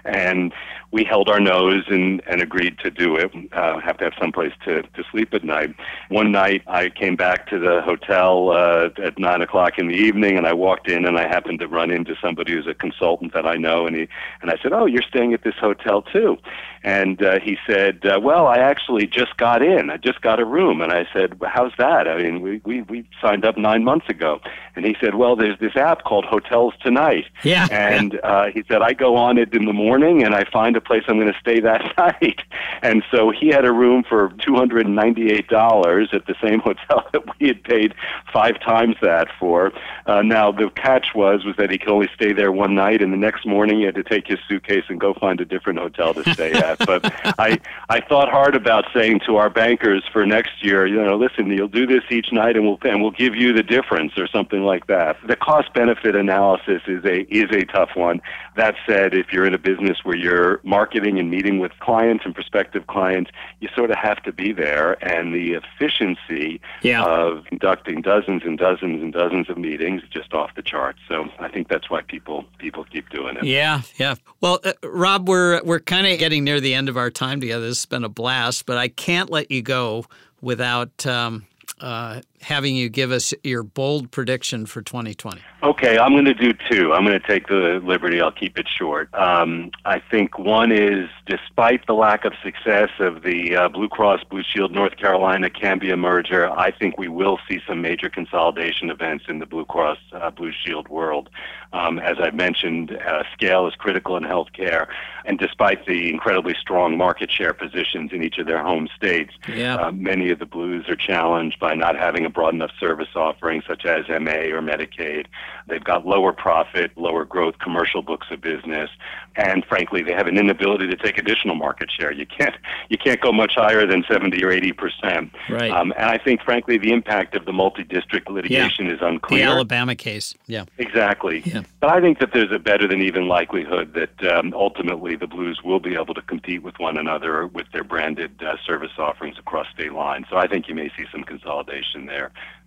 And 0.07 0.53
we 0.91 1.03
held 1.03 1.27
our 1.29 1.39
nose 1.39 1.83
and, 1.89 2.21
and 2.27 2.41
agreed 2.41 2.77
to 2.79 2.89
do 2.89 3.17
it. 3.17 3.29
Uh, 3.51 3.79
have 3.79 3.97
to 3.97 4.05
have 4.05 4.13
some 4.19 4.31
place 4.31 4.53
to, 4.63 4.81
to 4.81 5.03
sleep 5.11 5.33
at 5.33 5.43
night. 5.43 5.75
One 6.09 6.31
night 6.31 6.63
I 6.65 6.89
came 6.89 7.15
back 7.15 7.47
to 7.49 7.59
the 7.59 7.81
hotel 7.81 8.51
uh, 8.51 8.89
at 9.03 9.19
nine 9.19 9.41
o'clock 9.41 9.77
in 9.77 9.87
the 9.87 9.95
evening, 9.95 10.37
and 10.37 10.47
I 10.47 10.53
walked 10.53 10.89
in 10.89 11.05
and 11.05 11.17
I 11.17 11.27
happened 11.27 11.59
to 11.59 11.67
run 11.67 11.91
into 11.91 12.15
somebody 12.21 12.53
who's 12.53 12.67
a 12.67 12.73
consultant 12.73 13.33
that 13.33 13.45
I 13.45 13.55
know, 13.55 13.85
and 13.85 13.95
he 13.95 14.07
and 14.41 14.49
I 14.49 14.55
said, 14.63 14.71
"Oh, 14.71 14.85
you're 14.85 15.03
staying 15.03 15.33
at 15.33 15.43
this 15.43 15.55
hotel 15.59 16.01
too?" 16.01 16.37
And 16.83 17.21
uh, 17.21 17.39
he 17.39 17.57
said, 17.67 18.05
uh, 18.05 18.19
"Well, 18.21 18.47
I 18.47 18.57
actually 18.59 19.07
just 19.07 19.35
got 19.35 19.61
in. 19.61 19.89
I 19.89 19.97
just 19.97 20.21
got 20.21 20.39
a 20.39 20.45
room." 20.45 20.81
And 20.81 20.93
I 20.93 21.05
said, 21.11 21.39
well, 21.39 21.51
"How's 21.53 21.73
that? 21.77 22.07
I 22.07 22.21
mean, 22.21 22.41
we 22.41 22.61
we 22.63 22.83
we 22.83 23.09
signed 23.21 23.43
up 23.43 23.57
nine 23.57 23.83
months 23.83 24.07
ago." 24.09 24.39
And 24.75 24.85
he 24.85 24.95
said, 25.01 25.15
"Well, 25.15 25.35
there's 25.35 25.59
this 25.59 25.75
app 25.75 26.05
called 26.05 26.23
Hotels 26.23 26.75
Tonight." 26.81 27.25
Yeah. 27.43 27.67
And 27.71 28.19
uh, 28.23 28.47
he 28.53 28.63
said, 28.69 28.81
"I 28.81 28.93
go 28.93 29.17
on 29.17 29.37
it 29.37 29.53
in 29.53 29.65
the 29.65 29.73
morning, 29.73 29.96
and 30.03 30.35
I 30.35 30.45
find 30.45 30.75
a 30.75 30.81
place 30.81 31.03
I'm 31.07 31.19
going 31.19 31.31
to 31.31 31.39
stay 31.39 31.59
that 31.61 31.93
night." 31.97 32.41
And 32.81 33.03
so 33.11 33.31
he 33.31 33.49
had 33.49 33.65
a 33.65 33.71
room 33.71 34.03
for 34.07 34.33
two 34.39 34.55
hundred 34.55 34.85
and 34.85 34.95
ninety-eight 34.95 35.47
dollars 35.47 36.09
at 36.13 36.25
the 36.25 36.35
same 36.41 36.59
hotel 36.67 37.07
that 37.13 37.23
we 37.39 37.47
had 37.47 37.63
paid 37.63 37.93
five 38.31 38.59
times 38.59 38.95
that 39.01 39.27
for. 39.39 39.71
Uh, 40.05 40.21
now 40.21 40.51
the 40.51 40.69
catch 40.71 41.13
was 41.15 41.45
was 41.45 41.55
that 41.57 41.71
he 41.71 41.77
could 41.77 41.89
only 41.89 42.09
stay 42.15 42.33
there 42.33 42.51
one 42.51 42.75
night, 42.75 43.01
and 43.01 43.13
the 43.13 43.17
next 43.17 43.45
morning 43.45 43.79
he 43.79 43.83
had 43.83 43.95
to 43.95 44.03
take 44.03 44.27
his 44.27 44.39
suitcase 44.47 44.83
and 44.89 44.99
go 44.99 45.13
find 45.13 45.39
a 45.41 45.45
different 45.45 45.79
hotel 45.79 46.13
to 46.13 46.33
stay 46.33 46.51
at. 46.67 46.77
But 46.85 47.01
I 47.39 47.59
I 47.89 48.01
thought 48.01 48.29
hard 48.29 48.55
about 48.55 48.85
saying 48.93 49.21
to 49.25 49.37
our 49.37 49.49
bankers 49.49 50.03
for 50.11 50.25
next 50.25 50.63
year, 50.63 50.85
you 50.85 51.01
know, 51.03 51.15
listen, 51.15 51.49
you'll 51.51 51.67
do 51.67 51.87
this 51.87 52.03
each 52.09 52.31
night, 52.31 52.55
and 52.55 52.65
we'll 52.65 52.79
and 52.83 53.01
we'll 53.01 53.11
give 53.11 53.35
you 53.35 53.53
the 53.53 53.63
difference 53.63 54.17
or 54.17 54.27
something 54.27 54.63
like 54.63 54.87
that. 54.87 55.17
The 55.25 55.35
cost 55.35 55.73
benefit 55.73 56.15
analysis 56.15 56.81
is 56.87 57.03
a 57.05 57.21
is 57.33 57.49
a 57.51 57.65
tough 57.65 57.91
one. 57.95 58.21
That 58.55 58.75
said, 58.87 59.13
if 59.13 59.31
you're 59.31 59.45
in 59.45 59.53
a 59.53 59.59
business 59.59 59.86
where 60.03 60.15
you're 60.15 60.59
marketing 60.63 61.19
and 61.19 61.29
meeting 61.29 61.59
with 61.59 61.71
clients 61.79 62.25
and 62.25 62.33
prospective 62.33 62.87
clients, 62.87 63.31
you 63.59 63.69
sort 63.75 63.91
of 63.91 63.97
have 63.97 64.21
to 64.23 64.31
be 64.31 64.51
there, 64.51 64.93
and 65.05 65.33
the 65.33 65.53
efficiency 65.53 66.61
yeah. 66.81 67.03
of 67.03 67.45
conducting 67.45 68.01
dozens 68.01 68.43
and 68.43 68.57
dozens 68.57 69.01
and 69.01 69.13
dozens 69.13 69.49
of 69.49 69.57
meetings 69.57 70.03
is 70.03 70.09
just 70.09 70.33
off 70.33 70.53
the 70.55 70.61
charts. 70.61 70.99
So 71.07 71.29
I 71.39 71.47
think 71.49 71.67
that's 71.67 71.89
why 71.89 72.01
people 72.01 72.45
people 72.57 72.83
keep 72.83 73.09
doing 73.09 73.37
it. 73.37 73.43
Yeah, 73.43 73.81
yeah. 73.97 74.15
Well, 74.41 74.59
uh, 74.63 74.73
Rob, 74.83 75.27
we're 75.27 75.61
we're 75.63 75.79
kind 75.79 76.07
of 76.07 76.19
getting 76.19 76.43
near 76.43 76.59
the 76.59 76.73
end 76.73 76.89
of 76.89 76.97
our 76.97 77.09
time 77.09 77.39
together. 77.39 77.67
This 77.67 77.79
has 77.79 77.85
been 77.85 78.03
a 78.03 78.09
blast, 78.09 78.65
but 78.65 78.77
I 78.77 78.87
can't 78.87 79.29
let 79.29 79.51
you 79.51 79.61
go 79.61 80.05
without 80.41 81.05
um, 81.05 81.45
uh, 81.81 82.21
having 82.41 82.75
you 82.75 82.89
give 82.89 83.11
us 83.11 83.33
your 83.43 83.63
bold 83.63 84.11
prediction 84.11 84.65
for 84.65 84.81
2020. 84.81 85.41
Okay, 85.63 85.97
I'm 85.97 86.11
going 86.11 86.25
to 86.25 86.33
do 86.33 86.53
two. 86.69 86.93
I'm 86.93 87.03
going 87.03 87.19
to 87.19 87.27
take 87.27 87.47
the 87.47 87.81
liberty. 87.83 88.21
I'll 88.21 88.31
keep 88.31 88.57
it 88.57 88.67
short. 88.67 89.13
Um, 89.15 89.71
I 89.85 89.99
think 89.99 90.37
one 90.37 90.71
is, 90.71 91.09
despite 91.25 91.87
the 91.87 91.93
lack 91.93 92.25
of 92.25 92.33
success 92.43 92.89
of 92.99 93.23
the 93.23 93.55
uh, 93.55 93.69
Blue 93.69 93.89
Cross 93.89 94.23
Blue 94.29 94.43
Shield 94.43 94.71
North 94.71 94.97
Carolina 94.97 95.49
Cambia 95.49 95.97
merger, 95.97 96.49
I 96.51 96.71
think 96.71 96.97
we 96.97 97.07
will 97.07 97.39
see 97.49 97.59
some 97.67 97.81
major 97.81 98.09
consolidation 98.09 98.91
events 98.91 99.25
in 99.27 99.39
the 99.39 99.47
Blue 99.47 99.65
Cross 99.65 99.97
uh, 100.13 100.29
Blue 100.29 100.51
Shield 100.51 100.87
world. 100.89 101.29
Um, 101.73 101.99
as 101.99 102.17
I 102.19 102.31
mentioned, 102.31 102.91
uh, 102.91 103.23
scale 103.33 103.67
is 103.67 103.75
critical 103.75 104.15
in 104.15 104.23
healthcare, 104.23 104.87
and 105.25 105.37
despite 105.37 105.85
the 105.85 106.09
incredibly 106.09 106.55
strong 106.59 106.97
market 106.97 107.29
share 107.29 107.53
positions 107.53 108.11
in 108.13 108.23
each 108.23 108.37
of 108.37 108.45
their 108.45 108.63
home 108.63 108.87
states, 108.95 109.33
yeah. 109.47 109.75
Uh, 109.75 109.91
many 109.91 110.29
of 110.29 110.39
the 110.39 110.45
Blues 110.45 110.87
are 110.87 110.95
challenged 110.95 111.59
by 111.59 111.73
not 111.73 111.97
having 111.97 112.25
a 112.27 112.29
broad 112.29 112.53
enough 112.53 112.71
service 112.79 113.07
offering, 113.15 113.63
such 113.67 113.85
as 113.85 114.07
MA 114.07 114.53
or 114.53 114.61
Medicaid. 114.61 115.25
They've 115.67 115.83
got 115.83 116.05
lower 116.05 116.31
profit, 116.31 116.91
lower 116.95 117.25
growth 117.25 117.57
commercial 117.59 118.01
books 118.01 118.27
of 118.29 118.41
business, 118.41 118.89
and 119.35 119.65
frankly, 119.65 120.03
they 120.03 120.13
have 120.13 120.27
an 120.27 120.37
inability 120.37 120.87
to 120.87 120.95
take 120.95 121.17
additional 121.17 121.55
market 121.55 121.89
share. 121.91 122.11
You 122.11 122.25
can't 122.25 122.55
you 122.89 122.97
can't 122.97 123.19
go 123.19 123.31
much 123.31 123.53
higher 123.55 123.85
than 123.87 124.03
70 124.09 124.43
or 124.43 124.51
80 124.51 124.71
percent. 124.73 125.31
Right. 125.49 125.71
Um, 125.71 125.91
and 125.97 126.05
I 126.05 126.17
think, 126.17 126.41
frankly, 126.43 126.77
the 126.77 126.91
impact 126.91 127.35
of 127.35 127.45
the 127.45 127.53
multi-district 127.53 128.29
litigation 128.29 128.85
yeah. 128.85 128.93
is 128.93 128.99
unclear. 129.01 129.45
The 129.45 129.51
Alabama 129.51 129.95
case. 129.95 130.33
Yeah. 130.47 130.65
Exactly. 130.77 131.41
Yeah. 131.45 131.63
But 131.79 131.91
I 131.91 132.01
think 132.01 132.19
that 132.19 132.33
there's 132.33 132.51
a 132.51 132.59
better 132.59 132.87
than 132.87 133.01
even 133.01 133.27
likelihood 133.27 133.93
that 133.93 134.33
um, 134.33 134.53
ultimately 134.53 135.15
the 135.15 135.27
Blues 135.27 135.61
will 135.63 135.79
be 135.79 135.95
able 135.95 136.13
to 136.13 136.21
compete 136.21 136.63
with 136.63 136.79
one 136.79 136.97
another 136.97 137.47
with 137.47 137.67
their 137.71 137.83
branded 137.83 138.41
uh, 138.43 138.57
service 138.65 138.91
offerings 138.97 139.37
across 139.37 139.67
state 139.73 139.93
lines. 139.93 140.25
So 140.29 140.37
I 140.37 140.47
think 140.47 140.67
you 140.67 140.75
may 140.75 140.89
see 140.97 141.05
some 141.11 141.23
consolidation 141.23 142.05
there 142.05 142.16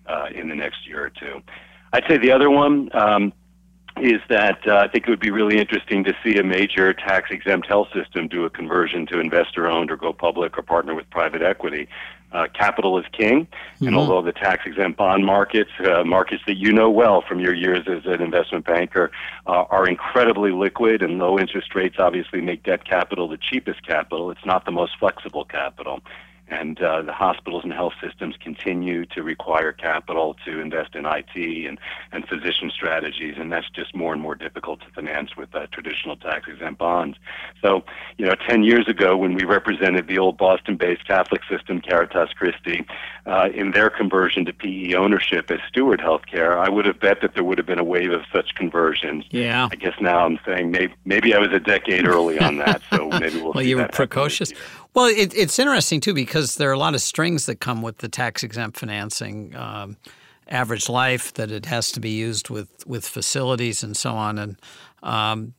uh, 0.06 0.26
in 0.34 0.48
the 0.48 0.54
next 0.54 0.86
year 0.86 1.04
or 1.04 1.10
two. 1.10 1.42
I'd 1.92 2.04
say 2.08 2.18
the 2.18 2.32
other 2.32 2.50
one 2.50 2.88
um, 2.94 3.32
is 4.00 4.20
that 4.28 4.66
uh, 4.66 4.76
I 4.76 4.88
think 4.88 5.06
it 5.06 5.10
would 5.10 5.20
be 5.20 5.30
really 5.30 5.58
interesting 5.58 6.04
to 6.04 6.14
see 6.24 6.38
a 6.38 6.44
major 6.44 6.92
tax 6.92 7.30
exempt 7.30 7.66
health 7.66 7.88
system 7.92 8.28
do 8.28 8.44
a 8.44 8.50
conversion 8.50 9.06
to 9.06 9.20
investor 9.20 9.66
owned 9.66 9.90
or 9.90 9.96
go 9.96 10.12
public 10.12 10.56
or 10.58 10.62
partner 10.62 10.94
with 10.94 11.08
private 11.10 11.42
equity. 11.42 11.88
Uh, 12.32 12.46
capital 12.54 12.96
is 12.96 13.04
king, 13.10 13.46
mm-hmm. 13.46 13.88
and 13.88 13.96
although 13.96 14.22
the 14.22 14.32
tax 14.32 14.64
exempt 14.64 14.96
bond 14.96 15.26
markets, 15.26 15.70
uh, 15.84 16.04
markets 16.04 16.42
that 16.46 16.56
you 16.56 16.72
know 16.72 16.88
well 16.88 17.24
from 17.28 17.40
your 17.40 17.52
years 17.52 17.88
as 17.88 18.06
an 18.06 18.22
investment 18.22 18.64
banker, 18.64 19.10
uh, 19.48 19.64
are 19.68 19.88
incredibly 19.88 20.52
liquid 20.52 21.02
and 21.02 21.18
low 21.18 21.40
interest 21.40 21.74
rates 21.74 21.96
obviously 21.98 22.40
make 22.40 22.62
debt 22.62 22.84
capital 22.84 23.26
the 23.26 23.36
cheapest 23.36 23.84
capital. 23.84 24.30
It's 24.30 24.46
not 24.46 24.64
the 24.64 24.70
most 24.70 24.92
flexible 25.00 25.44
capital 25.44 26.00
and 26.50 26.80
uh, 26.82 27.02
the 27.02 27.12
hospitals 27.12 27.62
and 27.64 27.72
health 27.72 27.92
systems 28.02 28.34
continue 28.40 29.06
to 29.06 29.22
require 29.22 29.72
capital 29.72 30.36
to 30.44 30.60
invest 30.60 30.94
in 30.94 31.06
IT 31.06 31.66
and, 31.66 31.78
and 32.12 32.26
physician 32.28 32.70
strategies, 32.70 33.36
and 33.38 33.52
that's 33.52 33.70
just 33.70 33.94
more 33.94 34.12
and 34.12 34.20
more 34.20 34.34
difficult 34.34 34.80
to 34.80 34.86
finance 34.90 35.36
with 35.36 35.54
uh, 35.54 35.66
traditional 35.72 36.16
tax 36.16 36.48
exempt 36.48 36.78
bonds. 36.78 37.18
So, 37.62 37.84
you 38.18 38.26
know, 38.26 38.34
10 38.48 38.64
years 38.64 38.88
ago 38.88 39.16
when 39.16 39.34
we 39.34 39.44
represented 39.44 40.08
the 40.08 40.18
old 40.18 40.36
Boston 40.36 40.76
based 40.76 41.06
Catholic 41.06 41.42
system, 41.48 41.80
Caritas 41.80 42.30
Christi, 42.32 42.84
uh, 43.26 43.48
in 43.54 43.70
their 43.70 43.90
conversion 43.90 44.44
to 44.46 44.52
PE 44.52 44.94
ownership 44.94 45.50
as 45.50 45.60
Steward 45.68 46.00
Healthcare, 46.00 46.58
I 46.58 46.68
would 46.68 46.86
have 46.86 46.98
bet 46.98 47.20
that 47.20 47.34
there 47.34 47.44
would 47.44 47.58
have 47.58 47.66
been 47.66 47.78
a 47.78 47.84
wave 47.84 48.10
of 48.10 48.22
such 48.32 48.54
conversions. 48.54 49.24
Yeah. 49.30 49.68
I 49.70 49.76
guess 49.76 49.94
now 50.00 50.24
I'm 50.26 50.38
saying 50.44 50.70
maybe, 50.70 50.94
maybe 51.04 51.34
I 51.34 51.38
was 51.38 51.52
a 51.52 51.60
decade 51.60 52.06
early 52.06 52.38
on 52.38 52.56
that, 52.56 52.82
so 52.90 53.08
maybe 53.08 53.40
we'll 53.40 53.52
Well, 53.52 53.64
you 53.64 53.76
were 53.76 53.88
precocious. 53.88 54.52
Well, 54.94 55.06
it, 55.06 55.32
it's 55.34 55.58
interesting 55.58 56.00
too 56.00 56.14
because 56.14 56.56
there 56.56 56.68
are 56.68 56.74
a 56.74 56.78
lot 56.78 56.94
of 56.94 57.00
strings 57.00 57.46
that 57.46 57.60
come 57.60 57.82
with 57.82 57.98
the 57.98 58.08
tax 58.08 58.42
exempt 58.42 58.78
financing. 58.78 59.54
Um, 59.56 59.96
average 60.50 60.88
life 60.88 61.32
that 61.34 61.50
it 61.50 61.66
has 61.66 61.92
to 61.92 62.00
be 62.00 62.10
used 62.10 62.50
with 62.50 62.86
with 62.86 63.06
facilities 63.06 63.82
and 63.82 63.96
so 63.96 64.12
on, 64.12 64.38
and 64.38 64.56
um, 65.02 65.54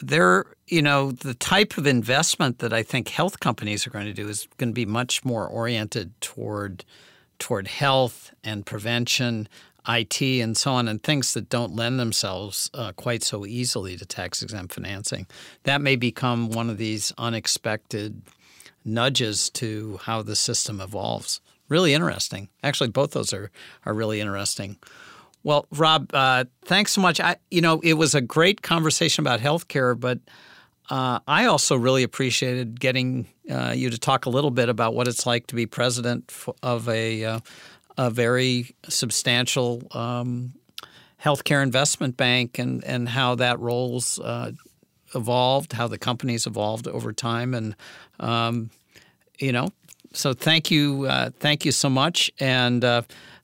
there, 0.00 0.46
you 0.66 0.82
know, 0.82 1.12
the 1.12 1.34
type 1.34 1.76
of 1.78 1.86
investment 1.86 2.58
that 2.58 2.72
I 2.72 2.82
think 2.82 3.08
health 3.08 3.40
companies 3.40 3.86
are 3.86 3.90
going 3.90 4.06
to 4.06 4.14
do 4.14 4.28
is 4.28 4.48
going 4.56 4.70
to 4.70 4.74
be 4.74 4.86
much 4.86 5.24
more 5.24 5.46
oriented 5.46 6.18
toward 6.20 6.84
toward 7.38 7.68
health 7.68 8.32
and 8.42 8.64
prevention. 8.66 9.48
IT 9.88 10.22
and 10.22 10.56
so 10.56 10.74
on, 10.74 10.86
and 10.86 11.02
things 11.02 11.34
that 11.34 11.48
don't 11.48 11.74
lend 11.74 11.98
themselves 11.98 12.70
uh, 12.72 12.92
quite 12.92 13.24
so 13.24 13.44
easily 13.44 13.96
to 13.96 14.06
tax 14.06 14.40
exempt 14.40 14.72
financing. 14.72 15.26
That 15.64 15.80
may 15.80 15.96
become 15.96 16.50
one 16.50 16.70
of 16.70 16.78
these 16.78 17.12
unexpected 17.18 18.22
nudges 18.84 19.50
to 19.50 19.98
how 20.02 20.22
the 20.22 20.36
system 20.36 20.80
evolves. 20.80 21.40
Really 21.68 21.94
interesting. 21.94 22.48
Actually, 22.62 22.90
both 22.90 23.12
those 23.12 23.32
are 23.32 23.50
are 23.86 23.94
really 23.94 24.20
interesting. 24.20 24.76
Well, 25.44 25.66
Rob, 25.72 26.10
uh, 26.14 26.44
thanks 26.64 26.92
so 26.92 27.00
much. 27.00 27.18
I, 27.18 27.36
you 27.50 27.60
know, 27.60 27.80
it 27.82 27.94
was 27.94 28.14
a 28.14 28.20
great 28.20 28.62
conversation 28.62 29.22
about 29.22 29.40
healthcare, 29.40 29.98
but 29.98 30.20
uh, 30.88 31.18
I 31.26 31.46
also 31.46 31.76
really 31.76 32.02
appreciated 32.02 32.78
getting 32.78 33.26
uh, 33.50 33.72
you 33.74 33.90
to 33.90 33.98
talk 33.98 34.26
a 34.26 34.30
little 34.30 34.50
bit 34.50 34.68
about 34.68 34.94
what 34.94 35.08
it's 35.08 35.26
like 35.26 35.46
to 35.48 35.54
be 35.54 35.66
president 35.66 36.32
of 36.62 36.88
a 36.88 37.24
uh, 37.24 37.40
a 37.98 38.10
very 38.10 38.74
substantial 38.88 39.82
um, 39.92 40.54
healthcare 41.22 41.62
investment 41.62 42.16
bank 42.16 42.58
and 42.58 42.84
and 42.84 43.08
how 43.08 43.34
that 43.36 43.58
roles 43.58 44.18
uh, 44.20 44.52
evolved, 45.14 45.72
how 45.72 45.88
the 45.88 45.98
company's 45.98 46.46
evolved 46.46 46.88
over 46.88 47.12
time, 47.12 47.54
and 47.54 47.76
um, 48.20 48.70
you 49.38 49.52
know, 49.52 49.68
so 50.12 50.32
thank 50.32 50.70
you, 50.70 51.06
uh, 51.06 51.30
thank 51.40 51.64
you 51.64 51.72
so 51.72 51.88
much, 51.88 52.30
and. 52.38 52.84
Uh, 52.84 53.02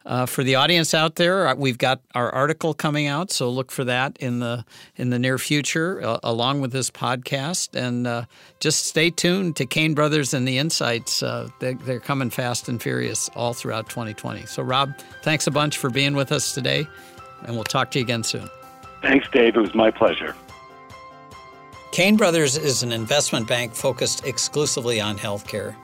uh, 0.09 0.25
for 0.25 0.43
the 0.43 0.55
audience 0.55 0.95
out 0.95 1.17
there, 1.17 1.47
uh, 1.47 1.55
we've 1.55 1.77
got 1.77 2.01
our 2.15 2.31
article 2.31 2.73
coming 2.73 3.07
out, 3.07 3.31
so 3.31 3.51
look 3.51 3.71
for 3.71 3.85
that 3.85 4.17
in 4.19 4.41
the 4.41 4.65
in 4.97 5.11
the 5.11 5.19
near 5.19 5.37
future, 5.37 6.03
uh, 6.03 6.19
along 6.23 6.63
with 6.63 6.73
this 6.73 6.91
podcast. 6.91 7.79
And 7.79 8.07
uh, 8.07 8.25
just 8.59 8.87
stay 8.87 9.11
tuned 9.11 9.57
to 9.57 9.67
Cain 9.67 9.93
Brothers 9.93 10.33
and 10.33 10.49
the 10.49 10.57
Insights. 10.57 11.23
Uh, 11.23 11.51
they're, 11.61 11.75
they're 11.75 12.01
coming 12.01 12.31
fast 12.31 12.71
and 12.71 12.83
furious 12.83 13.29
all 13.37 13.53
throughout 13.53 13.91
2020. 13.91 14.47
So, 14.47 14.63
Rob, 14.63 14.97
thanks 15.23 15.47
a 15.47 15.51
bunch 15.51 15.77
for 15.77 15.91
being 15.91 16.17
with 16.17 16.33
us 16.33 16.55
today, 16.55 16.89
and 17.43 17.55
we'll 17.55 17.65
talk 17.65 17.91
to 17.91 17.99
you 17.99 18.05
again 18.05 18.23
soon. 18.23 18.49
Thanks, 19.03 19.29
Dave. 19.31 19.57
It 19.57 19.61
was 19.61 19.75
my 19.75 19.91
pleasure. 19.91 20.35
Cain 21.91 22.17
Brothers 22.17 22.57
is 22.57 22.83
an 22.83 22.93
investment 22.93 23.49
bank 23.49 23.75
focused 23.75 24.25
exclusively 24.27 25.01
on 25.01 25.19
healthcare. 25.19 25.75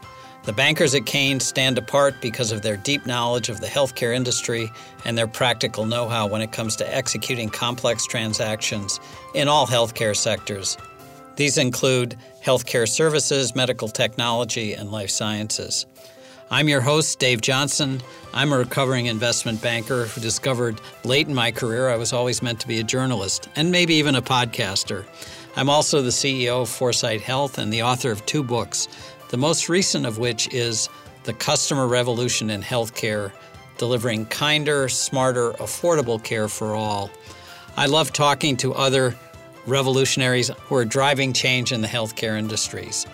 The 0.44 0.52
bankers 0.52 0.94
at 0.94 1.06
Cain 1.06 1.40
stand 1.40 1.78
apart 1.78 2.16
because 2.20 2.52
of 2.52 2.60
their 2.60 2.76
deep 2.76 3.06
knowledge 3.06 3.48
of 3.48 3.60
the 3.60 3.66
healthcare 3.66 4.14
industry 4.14 4.70
and 5.06 5.16
their 5.16 5.26
practical 5.26 5.86
know 5.86 6.06
how 6.06 6.26
when 6.26 6.42
it 6.42 6.52
comes 6.52 6.76
to 6.76 6.94
executing 6.94 7.48
complex 7.48 8.06
transactions 8.06 9.00
in 9.34 9.48
all 9.48 9.66
healthcare 9.66 10.14
sectors. 10.14 10.76
These 11.36 11.56
include 11.56 12.16
healthcare 12.44 12.86
services, 12.86 13.56
medical 13.56 13.88
technology, 13.88 14.74
and 14.74 14.92
life 14.92 15.10
sciences. 15.10 15.86
I'm 16.50 16.68
your 16.68 16.82
host, 16.82 17.18
Dave 17.18 17.40
Johnson. 17.40 18.02
I'm 18.34 18.52
a 18.52 18.58
recovering 18.58 19.06
investment 19.06 19.62
banker 19.62 20.04
who 20.04 20.20
discovered 20.20 20.80
late 21.02 21.26
in 21.26 21.34
my 21.34 21.50
career 21.50 21.88
I 21.88 21.96
was 21.96 22.12
always 22.12 22.42
meant 22.42 22.60
to 22.60 22.68
be 22.68 22.78
a 22.78 22.84
journalist 22.84 23.48
and 23.56 23.72
maybe 23.72 23.94
even 23.94 24.14
a 24.14 24.22
podcaster. 24.22 25.06
I'm 25.56 25.70
also 25.70 26.02
the 26.02 26.10
CEO 26.10 26.62
of 26.62 26.68
4sight 26.68 27.20
Health 27.20 27.58
and 27.58 27.72
the 27.72 27.82
author 27.82 28.10
of 28.10 28.26
two 28.26 28.42
books, 28.42 28.88
the 29.28 29.36
most 29.36 29.68
recent 29.68 30.04
of 30.04 30.18
which 30.18 30.52
is 30.52 30.88
The 31.22 31.32
Customer 31.32 31.86
Revolution 31.86 32.50
in 32.50 32.60
Healthcare 32.60 33.30
Delivering 33.78 34.26
Kinder, 34.26 34.88
Smarter, 34.88 35.52
Affordable 35.52 36.22
Care 36.22 36.48
for 36.48 36.74
All. 36.74 37.08
I 37.76 37.86
love 37.86 38.12
talking 38.12 38.56
to 38.58 38.74
other 38.74 39.14
revolutionaries 39.66 40.48
who 40.48 40.74
are 40.74 40.84
driving 40.84 41.32
change 41.32 41.70
in 41.70 41.80
the 41.80 41.88
healthcare 41.88 42.36
industries. 42.36 43.06